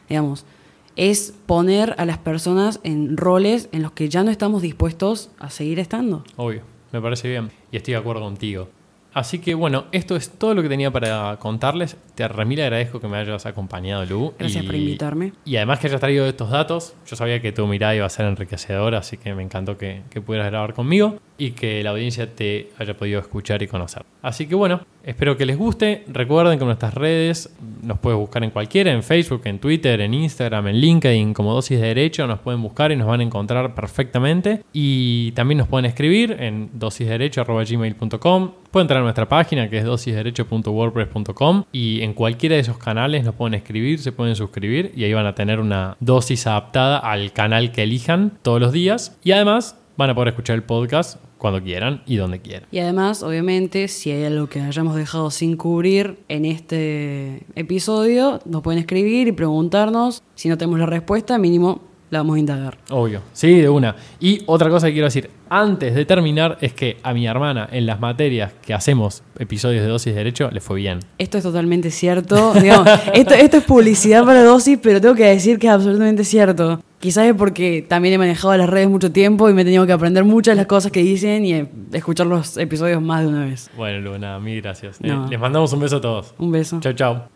Digamos, 0.08 0.44
es 0.96 1.32
poner 1.46 1.94
a 1.96 2.06
las 2.06 2.18
personas 2.18 2.80
en 2.82 3.16
roles 3.16 3.68
en 3.70 3.82
los 3.82 3.92
que 3.92 4.08
ya 4.08 4.24
no 4.24 4.32
estamos 4.32 4.62
dispuestos 4.62 5.30
a 5.38 5.48
seguir 5.50 5.78
estando. 5.78 6.24
Obvio, 6.34 6.62
me 6.92 7.00
parece 7.00 7.28
bien 7.28 7.50
y 7.70 7.76
estoy 7.76 7.94
de 7.94 8.00
acuerdo 8.00 8.22
contigo. 8.22 8.68
Así 9.16 9.38
que 9.38 9.54
bueno, 9.54 9.86
esto 9.92 10.14
es 10.14 10.28
todo 10.28 10.54
lo 10.54 10.60
que 10.62 10.68
tenía 10.68 10.90
para 10.90 11.38
contarles. 11.38 11.96
Te 12.14 12.28
remil 12.28 12.60
agradezco 12.60 13.00
que 13.00 13.08
me 13.08 13.16
hayas 13.16 13.46
acompañado, 13.46 14.04
Lu. 14.04 14.34
Gracias 14.38 14.62
por 14.66 14.74
invitarme. 14.74 15.32
Y 15.46 15.56
además 15.56 15.78
que 15.78 15.86
hayas 15.86 16.00
traído 16.00 16.26
estos 16.26 16.50
datos. 16.50 16.94
Yo 17.06 17.16
sabía 17.16 17.40
que 17.40 17.50
tu 17.50 17.66
mirada 17.66 17.94
iba 17.94 18.04
a 18.04 18.10
ser 18.10 18.26
enriquecedora, 18.26 18.98
así 18.98 19.16
que 19.16 19.34
me 19.34 19.42
encantó 19.42 19.78
que, 19.78 20.02
que 20.10 20.20
pudieras 20.20 20.50
grabar 20.50 20.74
conmigo 20.74 21.18
y 21.38 21.52
que 21.52 21.82
la 21.82 21.90
audiencia 21.90 22.34
te 22.34 22.70
haya 22.78 22.96
podido 22.96 23.20
escuchar 23.20 23.62
y 23.62 23.66
conocer. 23.66 24.04
Así 24.22 24.46
que 24.46 24.54
bueno, 24.54 24.80
espero 25.04 25.36
que 25.36 25.46
les 25.46 25.56
guste. 25.56 26.04
Recuerden 26.08 26.58
que 26.58 26.64
nuestras 26.64 26.94
redes 26.94 27.54
nos 27.82 27.98
puedes 27.98 28.18
buscar 28.18 28.42
en 28.42 28.50
cualquiera, 28.50 28.92
en 28.92 29.02
Facebook, 29.02 29.42
en 29.44 29.58
Twitter, 29.58 30.00
en 30.00 30.14
Instagram, 30.14 30.68
en 30.68 30.80
LinkedIn, 30.80 31.32
como 31.32 31.54
Dosis 31.54 31.80
de 31.80 31.86
Derecho, 31.86 32.26
nos 32.26 32.40
pueden 32.40 32.60
buscar 32.60 32.90
y 32.90 32.96
nos 32.96 33.06
van 33.06 33.20
a 33.20 33.22
encontrar 33.22 33.74
perfectamente. 33.74 34.62
Y 34.72 35.32
también 35.32 35.58
nos 35.58 35.68
pueden 35.68 35.84
escribir 35.84 36.36
en 36.40 36.70
dosisderecho.gmail.com. 36.72 38.50
Pueden 38.70 38.84
entrar 38.84 39.00
a 39.00 39.02
nuestra 39.04 39.28
página 39.28 39.70
que 39.70 39.78
es 39.78 39.84
dosisderecho.wordpress.com 39.84 41.64
y 41.72 42.02
en 42.02 42.12
cualquiera 42.12 42.56
de 42.56 42.62
esos 42.62 42.78
canales 42.78 43.24
nos 43.24 43.34
pueden 43.34 43.54
escribir, 43.54 44.00
se 44.00 44.12
pueden 44.12 44.34
suscribir 44.34 44.92
y 44.96 45.04
ahí 45.04 45.12
van 45.14 45.26
a 45.26 45.34
tener 45.34 45.60
una 45.60 45.96
dosis 46.00 46.46
adaptada 46.46 46.98
al 46.98 47.32
canal 47.32 47.72
que 47.72 47.84
elijan 47.84 48.32
todos 48.42 48.60
los 48.60 48.72
días. 48.72 49.16
Y 49.22 49.32
además 49.32 49.78
van 49.96 50.10
a 50.10 50.14
poder 50.14 50.28
escuchar 50.28 50.56
el 50.56 50.62
podcast 50.62 51.18
cuando 51.38 51.62
quieran 51.62 52.02
y 52.06 52.16
donde 52.16 52.40
quieran. 52.40 52.68
Y 52.70 52.78
además, 52.78 53.22
obviamente, 53.22 53.88
si 53.88 54.10
hay 54.10 54.24
algo 54.24 54.48
que 54.48 54.60
hayamos 54.60 54.96
dejado 54.96 55.30
sin 55.30 55.56
cubrir 55.56 56.18
en 56.28 56.44
este 56.44 57.44
episodio, 57.54 58.40
nos 58.44 58.62
pueden 58.62 58.80
escribir 58.80 59.28
y 59.28 59.32
preguntarnos. 59.32 60.22
Si 60.34 60.48
no 60.48 60.58
tenemos 60.58 60.78
la 60.78 60.86
respuesta, 60.86 61.38
mínimo 61.38 61.80
la 62.10 62.18
vamos 62.18 62.36
a 62.36 62.38
indagar. 62.38 62.78
Obvio, 62.90 63.22
sí, 63.32 63.54
de 63.54 63.68
una. 63.68 63.96
Y 64.20 64.42
otra 64.46 64.70
cosa 64.70 64.86
que 64.86 64.92
quiero 64.92 65.06
decir 65.06 65.30
antes 65.48 65.94
de 65.94 66.04
terminar 66.04 66.58
es 66.60 66.72
que 66.72 66.96
a 67.02 67.12
mi 67.14 67.26
hermana 67.26 67.68
en 67.70 67.86
las 67.86 68.00
materias 68.00 68.52
que 68.62 68.74
hacemos 68.74 69.22
episodios 69.38 69.82
de 69.82 69.88
dosis 69.88 70.12
de 70.12 70.18
derecho 70.18 70.50
le 70.50 70.60
fue 70.60 70.76
bien. 70.76 71.00
Esto 71.18 71.38
es 71.38 71.44
totalmente 71.44 71.90
cierto. 71.90 72.52
Digamos, 72.60 72.88
esto, 73.14 73.34
esto 73.34 73.56
es 73.58 73.64
publicidad 73.64 74.24
para 74.24 74.42
dosis, 74.42 74.78
pero 74.82 75.00
tengo 75.00 75.14
que 75.14 75.24
decir 75.26 75.58
que 75.58 75.66
es 75.66 75.72
absolutamente 75.72 76.24
cierto. 76.24 76.80
Quizás 76.98 77.26
es 77.26 77.34
porque 77.34 77.84
también 77.86 78.14
he 78.14 78.18
manejado 78.18 78.56
las 78.56 78.68
redes 78.68 78.88
mucho 78.88 79.12
tiempo 79.12 79.48
y 79.50 79.54
me 79.54 79.62
he 79.62 79.64
tenido 79.64 79.86
que 79.86 79.92
aprender 79.92 80.24
muchas 80.24 80.52
de 80.52 80.56
las 80.56 80.66
cosas 80.66 80.90
que 80.90 81.02
dicen 81.02 81.44
y 81.44 81.52
eh, 81.54 81.68
escuchar 81.92 82.26
los 82.26 82.56
episodios 82.56 83.02
más 83.02 83.22
de 83.22 83.28
una 83.28 83.44
vez. 83.44 83.70
Bueno, 83.76 84.00
Luna, 84.00 84.38
mil 84.40 84.60
gracias. 84.62 85.00
No. 85.00 85.26
Eh, 85.26 85.30
Les 85.30 85.38
mandamos 85.40 85.72
un 85.72 85.80
beso 85.80 85.96
a 85.96 86.00
todos. 86.00 86.34
Un 86.38 86.50
beso. 86.50 86.80
Chau, 86.80 86.92
chau. 86.94 87.35